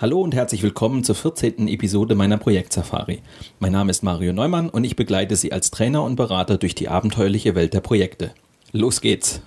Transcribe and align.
Hallo 0.00 0.20
und 0.20 0.32
herzlich 0.32 0.62
willkommen 0.62 1.02
zur 1.02 1.16
14. 1.16 1.66
Episode 1.66 2.14
meiner 2.14 2.38
Projektsafari. 2.38 3.18
Mein 3.58 3.72
Name 3.72 3.90
ist 3.90 4.04
Mario 4.04 4.32
Neumann 4.32 4.70
und 4.70 4.84
ich 4.84 4.94
begleite 4.94 5.34
Sie 5.34 5.52
als 5.52 5.72
Trainer 5.72 6.04
und 6.04 6.14
Berater 6.14 6.56
durch 6.56 6.76
die 6.76 6.86
abenteuerliche 6.86 7.56
Welt 7.56 7.74
der 7.74 7.80
Projekte. 7.80 8.30
Los 8.70 9.00
geht's! 9.00 9.42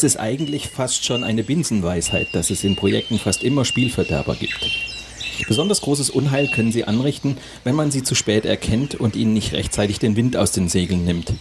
Es 0.00 0.04
ist 0.04 0.16
eigentlich 0.16 0.68
fast 0.68 1.04
schon 1.04 1.24
eine 1.24 1.44
Binsenweisheit, 1.44 2.28
dass 2.32 2.48
es 2.48 2.64
in 2.64 2.74
Projekten 2.74 3.18
fast 3.18 3.42
immer 3.42 3.66
Spielverderber 3.66 4.34
gibt. 4.34 4.58
Besonders 5.46 5.82
großes 5.82 6.08
Unheil 6.08 6.48
können 6.48 6.72
sie 6.72 6.84
anrichten, 6.84 7.36
wenn 7.64 7.74
man 7.74 7.90
sie 7.90 8.02
zu 8.02 8.14
spät 8.14 8.46
erkennt 8.46 8.94
und 8.94 9.14
ihnen 9.14 9.34
nicht 9.34 9.52
rechtzeitig 9.52 9.98
den 9.98 10.16
Wind 10.16 10.38
aus 10.38 10.52
den 10.52 10.70
Segeln 10.70 11.04
nimmt. 11.04 11.34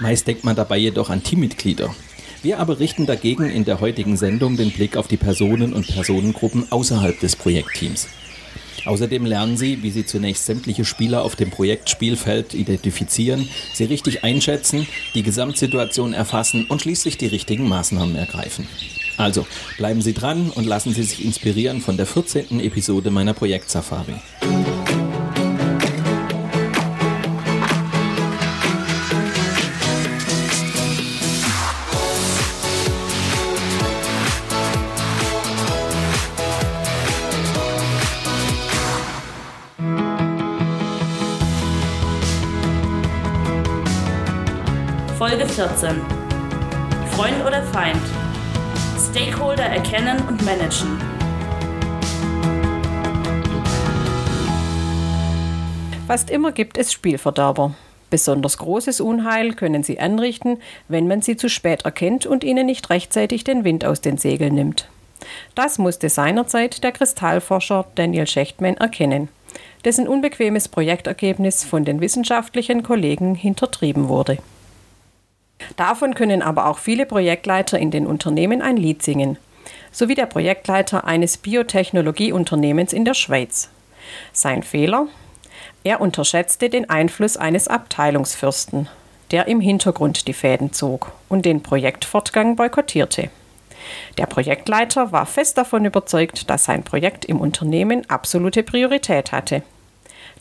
Meist 0.00 0.26
denkt 0.26 0.44
man 0.44 0.54
dabei 0.54 0.76
jedoch 0.76 1.08
an 1.08 1.22
Teammitglieder. 1.22 1.94
Wir 2.42 2.58
aber 2.58 2.78
richten 2.78 3.06
dagegen 3.06 3.48
in 3.48 3.64
der 3.64 3.80
heutigen 3.80 4.18
Sendung 4.18 4.58
den 4.58 4.70
Blick 4.70 4.98
auf 4.98 5.08
die 5.08 5.16
Personen 5.16 5.72
und 5.72 5.86
Personengruppen 5.86 6.70
außerhalb 6.70 7.18
des 7.20 7.36
Projektteams. 7.36 8.06
Außerdem 8.84 9.26
lernen 9.26 9.56
Sie, 9.56 9.82
wie 9.82 9.90
Sie 9.90 10.06
zunächst 10.06 10.46
sämtliche 10.46 10.84
Spieler 10.84 11.22
auf 11.22 11.36
dem 11.36 11.50
Projektspielfeld 11.50 12.54
identifizieren, 12.54 13.48
sie 13.74 13.84
richtig 13.84 14.24
einschätzen, 14.24 14.86
die 15.14 15.22
Gesamtsituation 15.22 16.12
erfassen 16.12 16.66
und 16.68 16.82
schließlich 16.82 17.18
die 17.18 17.26
richtigen 17.26 17.68
Maßnahmen 17.68 18.16
ergreifen. 18.16 18.66
Also 19.16 19.46
bleiben 19.76 20.02
Sie 20.02 20.14
dran 20.14 20.50
und 20.50 20.66
lassen 20.66 20.92
Sie 20.92 21.02
sich 21.02 21.24
inspirieren 21.24 21.80
von 21.80 21.96
der 21.96 22.06
14. 22.06 22.60
Episode 22.60 23.10
meiner 23.10 23.34
Projektsafari. 23.34 24.14
Folge 45.62 45.74
14. 45.78 46.00
Freund 47.12 47.46
oder 47.46 47.62
Feind? 47.62 48.00
Stakeholder 48.98 49.62
erkennen 49.62 50.18
und 50.26 50.44
managen. 50.44 51.00
Fast 56.08 56.30
immer 56.30 56.50
gibt 56.50 56.78
es 56.78 56.92
Spielverderber. 56.92 57.74
Besonders 58.10 58.58
großes 58.58 59.00
Unheil 59.00 59.52
können 59.52 59.84
sie 59.84 60.00
anrichten, 60.00 60.58
wenn 60.88 61.06
man 61.06 61.22
sie 61.22 61.36
zu 61.36 61.48
spät 61.48 61.84
erkennt 61.84 62.26
und 62.26 62.42
ihnen 62.42 62.66
nicht 62.66 62.90
rechtzeitig 62.90 63.44
den 63.44 63.62
Wind 63.62 63.84
aus 63.84 64.00
den 64.00 64.18
Segeln 64.18 64.56
nimmt. 64.56 64.88
Das 65.54 65.78
musste 65.78 66.08
seinerzeit 66.08 66.82
der 66.82 66.90
Kristallforscher 66.90 67.86
Daniel 67.94 68.26
Schechtman 68.26 68.76
erkennen, 68.78 69.28
dessen 69.84 70.08
unbequemes 70.08 70.68
Projektergebnis 70.68 71.62
von 71.62 71.84
den 71.84 72.00
wissenschaftlichen 72.00 72.82
Kollegen 72.82 73.36
hintertrieben 73.36 74.08
wurde. 74.08 74.38
Davon 75.76 76.14
können 76.14 76.42
aber 76.42 76.66
auch 76.66 76.78
viele 76.78 77.06
Projektleiter 77.06 77.78
in 77.78 77.90
den 77.90 78.06
Unternehmen 78.06 78.62
ein 78.62 78.76
Lied 78.76 79.02
singen, 79.02 79.38
sowie 79.90 80.14
der 80.14 80.26
Projektleiter 80.26 81.04
eines 81.04 81.36
Biotechnologieunternehmens 81.36 82.92
in 82.92 83.04
der 83.04 83.14
Schweiz. 83.14 83.68
Sein 84.32 84.62
Fehler? 84.62 85.06
Er 85.84 86.00
unterschätzte 86.00 86.70
den 86.70 86.88
Einfluss 86.88 87.36
eines 87.36 87.68
Abteilungsfürsten, 87.68 88.88
der 89.30 89.48
im 89.48 89.60
Hintergrund 89.60 90.28
die 90.28 90.32
Fäden 90.32 90.72
zog 90.72 91.12
und 91.28 91.44
den 91.44 91.62
Projektfortgang 91.62 92.56
boykottierte. 92.56 93.30
Der 94.16 94.26
Projektleiter 94.26 95.10
war 95.10 95.26
fest 95.26 95.58
davon 95.58 95.84
überzeugt, 95.84 96.48
dass 96.50 96.64
sein 96.64 96.84
Projekt 96.84 97.24
im 97.24 97.40
Unternehmen 97.40 98.08
absolute 98.08 98.62
Priorität 98.62 99.32
hatte. 99.32 99.62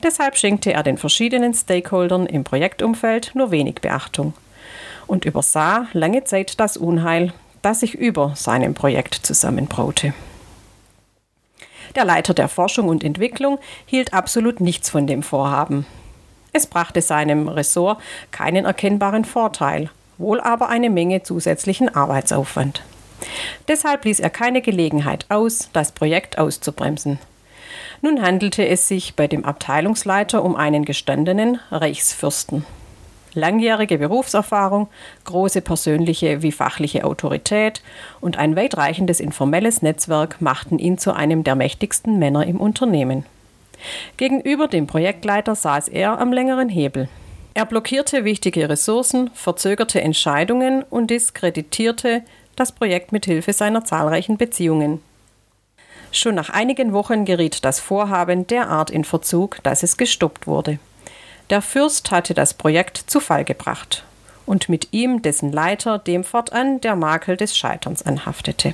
Deshalb 0.03 0.38
schenkte 0.38 0.74
er 0.74 0.84
den 0.84 0.98
verschiedenen 0.98 1.53
Stakeholdern 1.53 2.26
im 2.26 2.44
Projektumfeld 2.44 3.32
nur 3.34 3.52
wenig 3.52 3.76
Beachtung 3.76 4.34
und 5.12 5.26
übersah 5.26 5.88
lange 5.92 6.24
Zeit 6.24 6.60
das 6.62 6.78
Unheil, 6.78 7.34
das 7.62 7.82
sich 7.82 7.96
über 7.96 8.32
seinem 8.36 8.74
Projekt 8.74 9.14
zusammenbraute. 9.14 10.14
Der 11.96 12.06
Leiter 12.06 12.34
der 12.34 12.48
Forschung 12.48 12.88
und 12.88 13.04
Entwicklung 13.04 13.60
hielt 13.86 14.14
absolut 14.14 14.62
nichts 14.62 14.90
von 14.90 15.08
dem 15.08 15.22
Vorhaben. 15.22 15.86
Es 16.54 16.66
brachte 16.66 17.02
seinem 17.02 17.50
Ressort 17.50 18.02
keinen 18.32 18.64
erkennbaren 18.64 19.26
Vorteil, 19.26 19.90
wohl 20.18 20.40
aber 20.40 20.70
eine 20.70 20.90
Menge 20.90 21.24
zusätzlichen 21.24 21.94
Arbeitsaufwand. 21.94 22.82
Deshalb 23.68 24.06
ließ 24.06 24.22
er 24.22 24.30
keine 24.30 24.62
Gelegenheit 24.62 25.26
aus, 25.28 25.70
das 25.74 25.92
Projekt 25.92 26.38
auszubremsen. 26.38 27.20
Nun 28.02 28.22
handelte 28.22 28.66
es 28.66 28.88
sich 28.88 29.16
bei 29.16 29.28
dem 29.28 29.44
Abteilungsleiter 29.44 30.42
um 30.42 30.56
einen 30.56 30.86
gestandenen 30.86 31.60
Reichsfürsten. 31.70 32.66
Langjährige 33.34 33.97
Berufserfahrung, 33.97 34.90
große 35.24 35.62
persönliche 35.62 36.42
wie 36.42 36.52
fachliche 36.52 37.06
Autorität 37.06 37.81
und 38.19 38.38
ein 38.38 38.56
weitreichendes 38.56 39.19
informelles 39.19 39.81
Netzwerk 39.81 40.42
machten 40.42 40.80
ihn 40.80 40.97
zu 40.97 41.14
einem 41.14 41.44
der 41.44 41.56
mächtigsten 41.56 42.20
Männer 42.20 42.46
im 42.46 42.59
Unternehmen. 42.59 43.25
Gegenüber 44.18 44.68
dem 44.68 44.86
Projektleiter 44.86 45.56
saß 45.56 45.88
er 45.88 46.20
am 46.20 46.34
längeren 46.34 46.70
Hebel. 46.70 47.08
Er 47.53 47.66
blockierte 47.66 48.24
wichtige 48.24 48.70
Ressourcen, 48.70 49.30
verzögerte 49.34 50.02
Entscheidungen 50.02 50.84
und 50.84 51.09
diskreditierte 51.09 52.24
das 52.56 52.72
Projekt 52.72 53.12
mit 53.12 53.25
Hilfe 53.25 53.53
seiner 53.53 53.84
zahlreichen 53.84 54.38
Beziehungen. 54.38 55.02
Schon 56.12 56.36
nach 56.36 56.50
einigen 56.50 56.91
Wochen 56.91 57.24
geriet 57.24 57.64
das 57.64 57.80
Vorhaben 57.80 58.46
derart 58.46 58.90
in 58.90 59.06
Verzug, 59.06 59.64
dass 59.64 59.84
es 59.84 59.96
gestoppt 59.96 60.46
wurde. 60.46 60.80
Der 61.50 61.62
Fürst 61.62 62.12
hatte 62.12 62.34
das 62.34 62.53
Projekt 62.53 62.97
zu 62.97 63.19
Fall 63.19 63.44
gebracht 63.44 64.06
und 64.46 64.69
mit 64.69 64.90
ihm 64.91 65.22
dessen 65.22 65.52
Leiter, 65.52 66.00
dem 66.00 66.24
fortan 66.24 66.81
der 66.81 66.96
Makel 66.96 67.38
des 67.38 67.57
Scheiterns 67.57 68.03
anhaftete. 68.03 68.74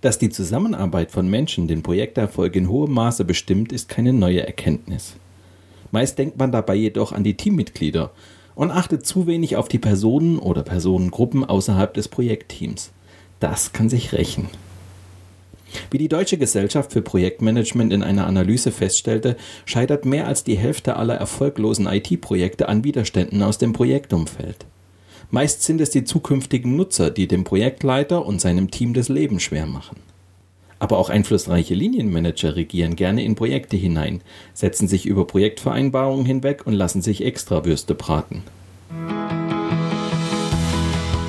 Dass 0.00 0.18
die 0.18 0.30
Zusammenarbeit 0.30 1.10
von 1.10 1.28
Menschen 1.28 1.68
den 1.68 1.82
Projekterfolg 1.82 2.54
in 2.54 2.68
hohem 2.68 2.92
Maße 2.92 3.24
bestimmt, 3.24 3.72
ist 3.72 3.88
keine 3.88 4.12
neue 4.12 4.46
Erkenntnis. 4.46 5.16
Meist 5.90 6.18
denkt 6.18 6.36
man 6.36 6.52
dabei 6.52 6.74
jedoch 6.74 7.12
an 7.12 7.24
die 7.24 7.36
Teammitglieder 7.36 8.10
und 8.54 8.70
achtet 8.70 9.06
zu 9.06 9.26
wenig 9.26 9.56
auf 9.56 9.68
die 9.68 9.78
Personen 9.78 10.38
oder 10.38 10.62
Personengruppen 10.62 11.44
außerhalb 11.44 11.94
des 11.94 12.08
Projektteams. 12.08 12.90
Das 13.40 13.72
kann 13.72 13.88
sich 13.88 14.12
rächen. 14.12 14.48
Wie 15.90 15.98
die 15.98 16.08
Deutsche 16.08 16.38
Gesellschaft 16.38 16.92
für 16.92 17.02
Projektmanagement 17.02 17.92
in 17.92 18.02
einer 18.02 18.26
Analyse 18.26 18.72
feststellte, 18.72 19.36
scheitert 19.64 20.04
mehr 20.04 20.26
als 20.26 20.44
die 20.44 20.56
Hälfte 20.56 20.96
aller 20.96 21.14
erfolglosen 21.14 21.86
IT-Projekte 21.86 22.68
an 22.68 22.84
Widerständen 22.84 23.42
aus 23.42 23.58
dem 23.58 23.72
Projektumfeld. 23.72 24.66
Meist 25.30 25.62
sind 25.62 25.80
es 25.80 25.90
die 25.90 26.04
zukünftigen 26.04 26.76
Nutzer, 26.76 27.10
die 27.10 27.26
dem 27.26 27.44
Projektleiter 27.44 28.24
und 28.24 28.40
seinem 28.40 28.70
Team 28.70 28.94
das 28.94 29.08
Leben 29.08 29.40
schwer 29.40 29.66
machen. 29.66 29.96
Aber 30.78 30.98
auch 30.98 31.08
einflussreiche 31.08 31.74
Linienmanager 31.74 32.54
regieren 32.54 32.96
gerne 32.96 33.24
in 33.24 33.34
Projekte 33.34 33.76
hinein, 33.76 34.20
setzen 34.52 34.88
sich 34.88 35.06
über 35.06 35.26
Projektvereinbarungen 35.26 36.26
hinweg 36.26 36.66
und 36.66 36.74
lassen 36.74 37.02
sich 37.02 37.24
Extrawürste 37.24 37.94
braten. 37.94 38.42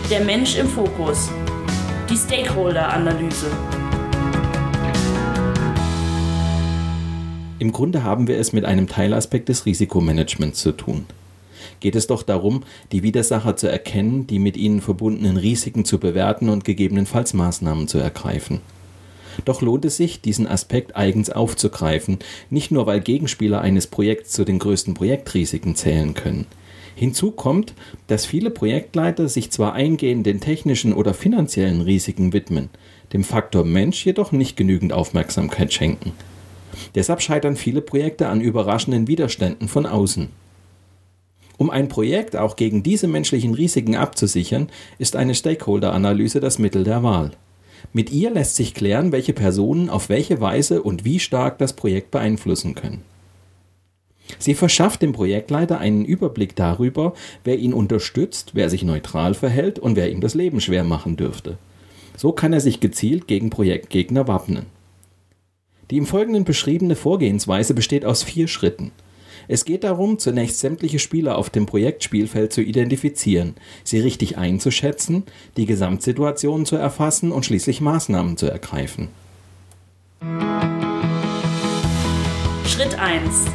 Der 0.10 0.24
Mensch 0.24 0.58
im 0.58 0.68
Fokus. 0.68 1.30
Die 2.10 2.16
Stakeholder-Analyse. 2.16 3.48
Im 7.60 7.72
Grunde 7.72 8.04
haben 8.04 8.28
wir 8.28 8.38
es 8.38 8.54
mit 8.54 8.66
einem 8.66 8.88
Teilaspekt 8.88 9.50
des 9.50 9.66
Risikomanagements 9.66 10.62
zu 10.62 10.74
tun. 10.74 11.06
Geht 11.80 11.96
es 11.96 12.06
doch 12.06 12.22
darum, 12.22 12.64
die 12.92 13.02
Widersacher 13.02 13.56
zu 13.56 13.68
erkennen, 13.68 14.28
die 14.28 14.38
mit 14.38 14.58
ihnen 14.58 14.80
verbundenen 14.80 15.38
Risiken 15.38 15.84
zu 15.84 15.98
bewerten 15.98 16.50
und 16.50 16.66
gegebenenfalls 16.66 17.34
Maßnahmen 17.34 17.88
zu 17.88 17.98
ergreifen. 17.98 18.62
Doch 19.44 19.62
lohnt 19.62 19.86
es 19.86 19.98
sich, 19.98 20.22
diesen 20.22 20.46
Aspekt 20.46 20.96
eigens 20.96 21.32
aufzugreifen, 21.32 22.20
nicht 22.52 22.70
nur 22.70 22.86
weil 22.86 23.00
Gegenspieler 23.00 23.60
eines 23.60 23.88
Projekts 23.88 24.32
zu 24.32 24.46
den 24.46 24.60
größten 24.60 24.94
Projektrisiken 24.94 25.76
zählen 25.76 26.14
können. 26.14 26.46
Hinzu 26.96 27.32
kommt, 27.32 27.74
dass 28.06 28.26
viele 28.26 28.52
Projektleiter 28.52 29.30
sich 29.30 29.52
zwar 29.52 29.74
eingehend 29.74 30.28
den 30.28 30.42
technischen 30.42 30.94
oder 30.94 31.16
finanziellen 31.16 31.82
Risiken 31.82 32.34
widmen, 32.34 32.70
dem 33.14 33.24
Faktor 33.24 33.66
Mensch 33.66 34.06
jedoch 34.06 34.32
nicht 34.32 34.58
genügend 34.58 34.94
Aufmerksamkeit 34.94 35.74
schenken. 35.74 36.14
Deshalb 36.96 37.22
scheitern 37.22 37.56
viele 37.56 37.82
Projekte 37.82 38.28
an 38.28 38.42
überraschenden 38.42 39.08
Widerständen 39.08 39.68
von 39.68 39.86
außen. 39.86 40.30
Um 41.58 41.70
ein 41.70 41.88
Projekt 41.88 42.36
auch 42.36 42.56
gegen 42.56 42.84
diese 42.84 43.08
menschlichen 43.08 43.56
Risiken 43.56 43.96
abzusichern, 43.96 44.70
ist 45.00 45.16
eine 45.16 45.34
Stakeholder-Analyse 45.34 46.40
das 46.40 46.60
Mittel 46.60 46.84
der 46.84 47.02
Wahl. 47.02 47.32
Mit 47.94 48.12
ihr 48.12 48.30
lässt 48.30 48.56
sich 48.56 48.74
klären, 48.74 49.12
welche 49.12 49.34
Personen 49.34 49.90
auf 49.90 50.10
welche 50.10 50.40
Weise 50.40 50.84
und 50.84 51.04
wie 51.04 51.20
stark 51.20 51.58
das 51.58 51.74
Projekt 51.74 52.12
beeinflussen 52.12 52.76
können. 52.76 53.02
Sie 54.40 54.56
verschafft 54.56 55.02
dem 55.02 55.14
Projektleiter 55.14 55.80
einen 55.80 56.06
Überblick 56.06 56.56
darüber, 56.56 57.14
wer 57.44 57.58
ihn 57.58 57.74
unterstützt, 57.74 58.52
wer 58.54 58.70
sich 58.70 58.84
neutral 58.84 59.34
verhält 59.34 59.80
und 59.80 59.96
wer 59.96 60.12
ihm 60.12 60.22
das 60.22 60.36
Leben 60.36 60.60
schwer 60.60 60.84
machen 60.84 61.16
dürfte. 61.16 61.58
So 62.18 62.32
kann 62.34 62.54
er 62.54 62.62
sich 62.62 62.80
gezielt 62.80 63.28
gegen 63.28 63.50
Projektgegner 63.50 64.28
wappnen. 64.28 64.66
Die 65.90 65.98
im 65.98 66.06
Folgenden 66.06 66.44
beschriebene 66.44 66.98
Vorgehensweise 66.98 67.74
besteht 67.74 68.04
aus 68.04 68.22
vier 68.22 68.50
Schritten. 68.50 68.92
Es 69.48 69.64
geht 69.64 69.86
darum, 69.86 70.20
zunächst 70.20 70.60
sämtliche 70.60 71.00
Spieler 71.00 71.38
auf 71.38 71.50
dem 71.50 71.66
Projektspielfeld 71.66 72.52
zu 72.52 72.62
identifizieren, 72.62 73.56
sie 73.86 74.00
richtig 74.02 74.38
einzuschätzen, 74.38 75.24
die 75.56 75.66
Gesamtsituation 75.66 76.66
zu 76.66 76.76
erfassen 76.76 77.32
und 77.32 77.46
schließlich 77.46 77.80
Maßnahmen 77.80 78.36
zu 78.36 78.48
ergreifen. 78.48 79.08
Schritt 82.66 83.00
1. 83.00 83.46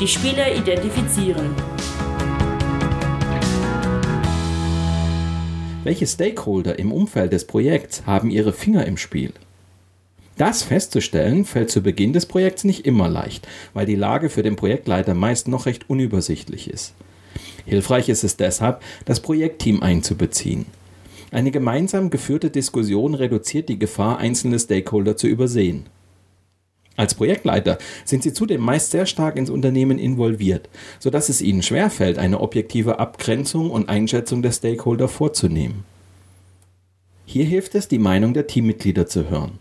Die 0.00 0.06
Spieler 0.06 0.54
identifizieren. 0.54 1.50
Welche 5.82 6.06
Stakeholder 6.06 6.78
im 6.78 6.92
Umfeld 6.92 7.32
des 7.32 7.46
Projekts 7.46 8.06
haben 8.06 8.30
ihre 8.30 8.52
Finger 8.52 8.86
im 8.86 8.96
Spiel? 8.96 9.32
Das 10.36 10.64
festzustellen 10.64 11.44
fällt 11.44 11.70
zu 11.70 11.80
Beginn 11.80 12.12
des 12.12 12.26
Projekts 12.26 12.64
nicht 12.64 12.86
immer 12.86 13.08
leicht, 13.08 13.46
weil 13.72 13.86
die 13.86 13.94
Lage 13.94 14.30
für 14.30 14.42
den 14.42 14.56
Projektleiter 14.56 15.14
meist 15.14 15.46
noch 15.46 15.66
recht 15.66 15.88
unübersichtlich 15.88 16.68
ist. 16.68 16.94
Hilfreich 17.66 18.08
ist 18.08 18.24
es 18.24 18.36
deshalb, 18.36 18.82
das 19.04 19.20
Projektteam 19.20 19.82
einzubeziehen. 19.82 20.66
Eine 21.30 21.50
gemeinsam 21.50 22.10
geführte 22.10 22.50
Diskussion 22.50 23.14
reduziert 23.14 23.68
die 23.68 23.78
Gefahr, 23.78 24.18
einzelne 24.18 24.58
Stakeholder 24.58 25.16
zu 25.16 25.26
übersehen. 25.26 25.86
Als 26.96 27.14
Projektleiter 27.14 27.78
sind 28.04 28.22
Sie 28.22 28.32
zudem 28.32 28.60
meist 28.60 28.92
sehr 28.92 29.06
stark 29.06 29.36
ins 29.36 29.50
Unternehmen 29.50 29.98
involviert, 29.98 30.68
sodass 31.00 31.28
es 31.28 31.42
Ihnen 31.42 31.62
schwerfällt, 31.62 32.18
eine 32.18 32.40
objektive 32.40 33.00
Abgrenzung 33.00 33.70
und 33.70 33.88
Einschätzung 33.88 34.42
der 34.42 34.52
Stakeholder 34.52 35.08
vorzunehmen. 35.08 35.84
Hier 37.26 37.44
hilft 37.44 37.74
es, 37.74 37.88
die 37.88 37.98
Meinung 37.98 38.34
der 38.34 38.46
Teammitglieder 38.46 39.06
zu 39.06 39.28
hören. 39.28 39.58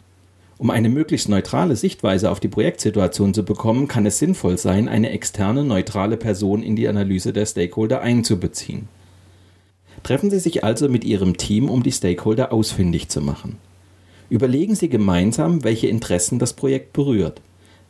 Um 0.63 0.69
eine 0.69 0.87
möglichst 0.87 1.27
neutrale 1.27 1.75
Sichtweise 1.75 2.31
auf 2.31 2.39
die 2.39 2.47
Projektsituation 2.47 3.33
zu 3.33 3.43
bekommen, 3.43 3.89
kann 3.89 4.05
es 4.05 4.17
sinnvoll 4.17 4.57
sein, 4.57 4.87
eine 4.87 5.09
externe, 5.09 5.65
neutrale 5.65 6.15
Person 6.15 6.63
in 6.63 6.77
die 6.77 6.87
Analyse 6.87 7.33
der 7.33 7.45
Stakeholder 7.45 7.99
einzubeziehen. 7.99 8.87
Treffen 10.03 10.29
Sie 10.29 10.39
sich 10.39 10.63
also 10.63 10.87
mit 10.87 11.03
Ihrem 11.03 11.35
Team, 11.35 11.69
um 11.69 11.83
die 11.83 11.91
Stakeholder 11.91 12.53
ausfindig 12.53 13.09
zu 13.09 13.19
machen. 13.19 13.57
Überlegen 14.29 14.75
Sie 14.75 14.87
gemeinsam, 14.87 15.65
welche 15.65 15.87
Interessen 15.87 16.39
das 16.39 16.53
Projekt 16.53 16.93
berührt, 16.93 17.41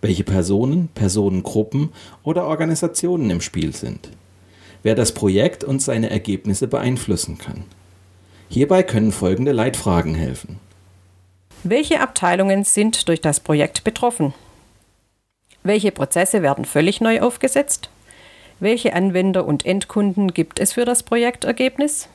welche 0.02 0.24
Personen, 0.24 0.90
Personengruppen 0.96 1.90
oder 2.24 2.48
Organisationen 2.48 3.30
im 3.30 3.42
Spiel 3.42 3.76
sind, 3.76 4.10
wer 4.81 4.96
das 4.96 5.12
Projekt 5.12 5.64
und 5.64 5.80
seine 5.80 6.10
Ergebnisse 6.10 6.68
beeinflussen 6.68 7.38
kann. 7.38 7.66
Hierbei 8.50 8.81
können 8.81 9.12
folgende 9.12 9.52
Leitfragen 9.52 10.16
helfen. 10.16 10.58
Welche 11.65 12.01
Abteilungen 12.01 12.65
sind 12.65 13.07
durch 13.07 13.21
das 13.21 13.39
Projekt 13.39 13.86
betroffen? 13.86 14.33
Welche 15.63 15.94
Prozesse 15.94 16.42
werden 16.42 16.65
völlig 16.65 17.00
neu 17.00 17.21
aufgesetzt? 17.21 17.89
Welche 18.60 18.94
Anwender 18.94 19.45
und 19.45 19.65
Endkunden 19.65 20.33
gibt 20.33 20.60
es 20.60 20.74
für 20.74 20.83
das 20.83 21.04
Projektergebnis? 21.04 22.10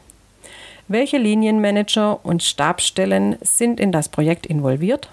Welche 0.86 1.16
Linienmanager 1.16 2.22
und 2.26 2.42
Stabstellen 2.42 3.36
sind 3.40 3.80
in 3.80 3.90
das 3.90 4.10
Projekt 4.10 4.44
involviert? 4.44 5.08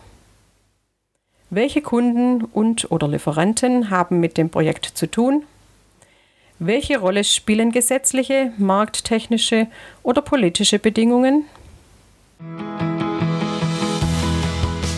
Welche 1.50 1.82
Kunden 1.82 2.44
und 2.44 2.92
oder 2.92 3.08
Lieferanten 3.08 3.90
haben 3.90 4.20
mit 4.20 4.38
dem 4.38 4.50
Projekt 4.50 4.86
zu 4.86 5.10
tun? 5.10 5.44
Welche 6.60 6.98
Rolle 6.98 7.24
spielen 7.24 7.72
gesetzliche, 7.72 8.52
markttechnische 8.58 9.68
oder 10.04 10.22
politische 10.22 10.80
Bedingungen? 10.80 11.46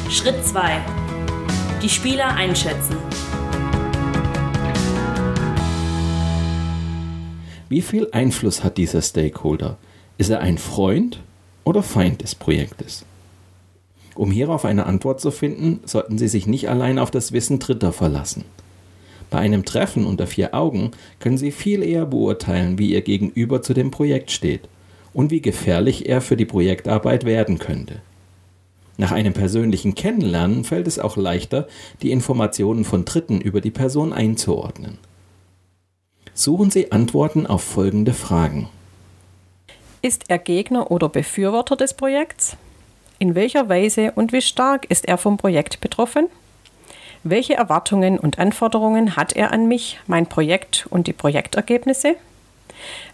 Schritt 0.10 0.42
2. 0.42 0.80
Die 1.84 1.90
Spieler 1.90 2.34
einschätzen. 2.34 2.96
Wie 7.68 7.82
viel 7.82 8.08
Einfluss 8.14 8.64
hat 8.64 8.78
dieser 8.78 9.02
Stakeholder? 9.02 9.78
Ist 10.18 10.30
er 10.30 10.40
ein 10.40 10.58
Freund 10.58 11.20
oder 11.66 11.84
Feind 11.84 12.22
des 12.22 12.36
Projektes? 12.36 13.04
Um 14.16 14.32
hierauf 14.32 14.64
eine 14.64 14.86
Antwort 14.86 15.20
zu 15.20 15.30
finden, 15.30 15.82
sollten 15.84 16.18
Sie 16.18 16.30
sich 16.30 16.48
nicht 16.48 16.70
allein 16.70 17.00
auf 17.00 17.12
das 17.12 17.34
Wissen 17.34 17.60
Dritter 17.60 17.92
verlassen. 17.92 18.46
Bei 19.30 19.40
einem 19.40 19.66
Treffen 19.66 20.06
unter 20.06 20.26
vier 20.26 20.54
Augen 20.54 20.92
können 21.20 21.38
Sie 21.38 21.52
viel 21.52 21.84
eher 21.84 22.06
beurteilen, 22.06 22.80
wie 22.80 22.94
Ihr 22.94 23.02
Gegenüber 23.02 23.62
zu 23.62 23.74
dem 23.74 23.92
Projekt 23.92 24.32
steht 24.32 24.70
und 25.14 25.32
wie 25.32 25.42
gefährlich 25.42 26.08
er 26.08 26.22
für 26.22 26.38
die 26.38 26.46
Projektarbeit 26.46 27.26
werden 27.26 27.60
könnte. 27.60 28.02
Nach 28.98 29.12
einem 29.12 29.34
persönlichen 29.34 29.94
Kennenlernen 29.94 30.64
fällt 30.64 30.88
es 30.88 30.98
auch 30.98 31.18
leichter, 31.18 31.68
die 32.02 32.12
Informationen 32.12 32.84
von 32.84 33.06
Dritten 33.06 33.40
über 33.40 33.62
die 33.62 33.72
Person 33.72 34.12
einzuordnen. 34.12 34.98
Suchen 36.34 36.72
Sie 36.72 36.92
Antworten 36.92 37.46
auf 37.46 37.64
folgende 37.64 38.14
Fragen. 38.14 38.70
Ist 40.02 40.26
er 40.28 40.40
Gegner 40.40 40.92
oder 40.92 41.10
Befürworter 41.10 41.76
des 41.76 41.94
Projekts? 41.94 42.58
In 43.20 43.36
welcher 43.36 43.70
Weise 43.70 44.12
und 44.16 44.32
wie 44.32 44.42
stark 44.42 44.86
ist 44.90 45.08
er 45.08 45.18
vom 45.18 45.38
Projekt 45.38 45.82
betroffen? 45.82 46.28
Welche 47.24 47.56
Erwartungen 47.56 48.20
und 48.20 48.38
Anforderungen 48.40 49.16
hat 49.16 49.34
er 49.34 49.52
an 49.52 49.68
mich, 49.68 50.00
mein 50.06 50.28
Projekt 50.28 50.88
und 50.90 51.08
die 51.08 51.14
Projektergebnisse? 51.14 52.16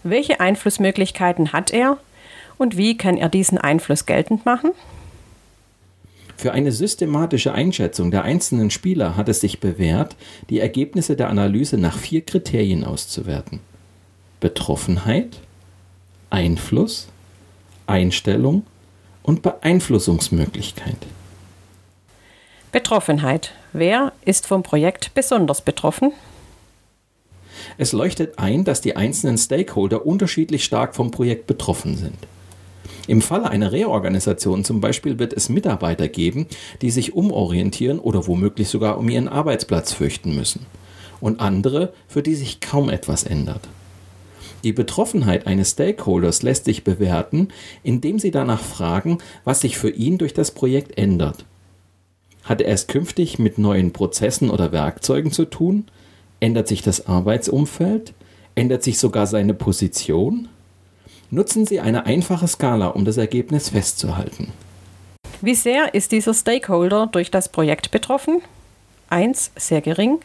Welche 0.02 0.40
Einflussmöglichkeiten 0.40 1.52
hat 1.52 1.72
er 1.72 1.98
und 2.58 2.76
wie 2.76 2.96
kann 2.96 3.16
er 3.16 3.28
diesen 3.28 3.58
Einfluss 3.58 4.04
geltend 4.06 4.44
machen? 4.44 4.72
Für 6.36 6.52
eine 6.52 6.72
systematische 6.72 7.52
Einschätzung 7.52 8.10
der 8.10 8.24
einzelnen 8.24 8.70
Spieler 8.70 9.16
hat 9.16 9.28
es 9.28 9.40
sich 9.40 9.60
bewährt, 9.60 10.16
die 10.50 10.60
Ergebnisse 10.60 11.16
der 11.16 11.28
Analyse 11.28 11.78
nach 11.78 11.96
vier 11.96 12.22
Kriterien 12.22 12.84
auszuwerten. 12.84 13.60
Betroffenheit, 14.40 15.40
Einfluss, 16.30 17.08
Einstellung 17.86 18.64
und 19.22 19.42
Beeinflussungsmöglichkeit. 19.42 20.96
Betroffenheit. 22.72 23.52
Wer 23.72 24.12
ist 24.24 24.46
vom 24.46 24.62
Projekt 24.62 25.14
besonders 25.14 25.62
betroffen? 25.62 26.12
Es 27.78 27.92
leuchtet 27.92 28.38
ein, 28.38 28.64
dass 28.64 28.80
die 28.80 28.96
einzelnen 28.96 29.38
Stakeholder 29.38 30.04
unterschiedlich 30.04 30.64
stark 30.64 30.94
vom 30.94 31.10
Projekt 31.10 31.46
betroffen 31.46 31.96
sind. 31.96 32.18
Im 33.06 33.20
Falle 33.20 33.50
einer 33.50 33.72
Reorganisation 33.72 34.64
zum 34.64 34.80
Beispiel 34.80 35.18
wird 35.18 35.34
es 35.34 35.48
Mitarbeiter 35.48 36.08
geben, 36.08 36.46
die 36.80 36.90
sich 36.90 37.14
umorientieren 37.14 37.98
oder 37.98 38.26
womöglich 38.26 38.68
sogar 38.68 38.98
um 38.98 39.08
ihren 39.08 39.28
Arbeitsplatz 39.28 39.92
fürchten 39.92 40.34
müssen. 40.34 40.66
Und 41.20 41.40
andere, 41.40 41.92
für 42.08 42.22
die 42.22 42.34
sich 42.34 42.60
kaum 42.60 42.88
etwas 42.88 43.24
ändert. 43.24 43.68
Die 44.64 44.72
Betroffenheit 44.72 45.46
eines 45.46 45.72
Stakeholders 45.72 46.42
lässt 46.42 46.64
sich 46.64 46.84
bewerten, 46.84 47.48
indem 47.82 48.18
Sie 48.18 48.30
danach 48.30 48.62
fragen, 48.62 49.18
was 49.44 49.60
sich 49.60 49.76
für 49.76 49.90
ihn 49.90 50.16
durch 50.16 50.32
das 50.32 50.52
Projekt 50.52 50.96
ändert. 50.96 51.44
Hat 52.44 52.62
er 52.62 52.72
es 52.72 52.86
künftig 52.86 53.38
mit 53.38 53.58
neuen 53.58 53.92
Prozessen 53.92 54.48
oder 54.48 54.72
Werkzeugen 54.72 55.32
zu 55.32 55.44
tun? 55.44 55.84
Ändert 56.40 56.68
sich 56.68 56.80
das 56.80 57.06
Arbeitsumfeld? 57.06 58.14
Ändert 58.54 58.82
sich 58.82 58.98
sogar 58.98 59.26
seine 59.26 59.52
Position? 59.52 60.48
Nutzen 61.30 61.66
Sie 61.66 61.80
eine 61.80 62.06
einfache 62.06 62.46
Skala, 62.46 62.88
um 62.88 63.04
das 63.04 63.16
Ergebnis 63.16 63.70
festzuhalten. 63.70 64.52
Wie 65.40 65.54
sehr 65.54 65.94
ist 65.94 66.12
dieser 66.12 66.32
Stakeholder 66.32 67.08
durch 67.10 67.30
das 67.30 67.48
Projekt 67.48 67.90
betroffen? 67.90 68.40
1 69.10 69.52
sehr 69.56 69.80
gering, 69.80 70.20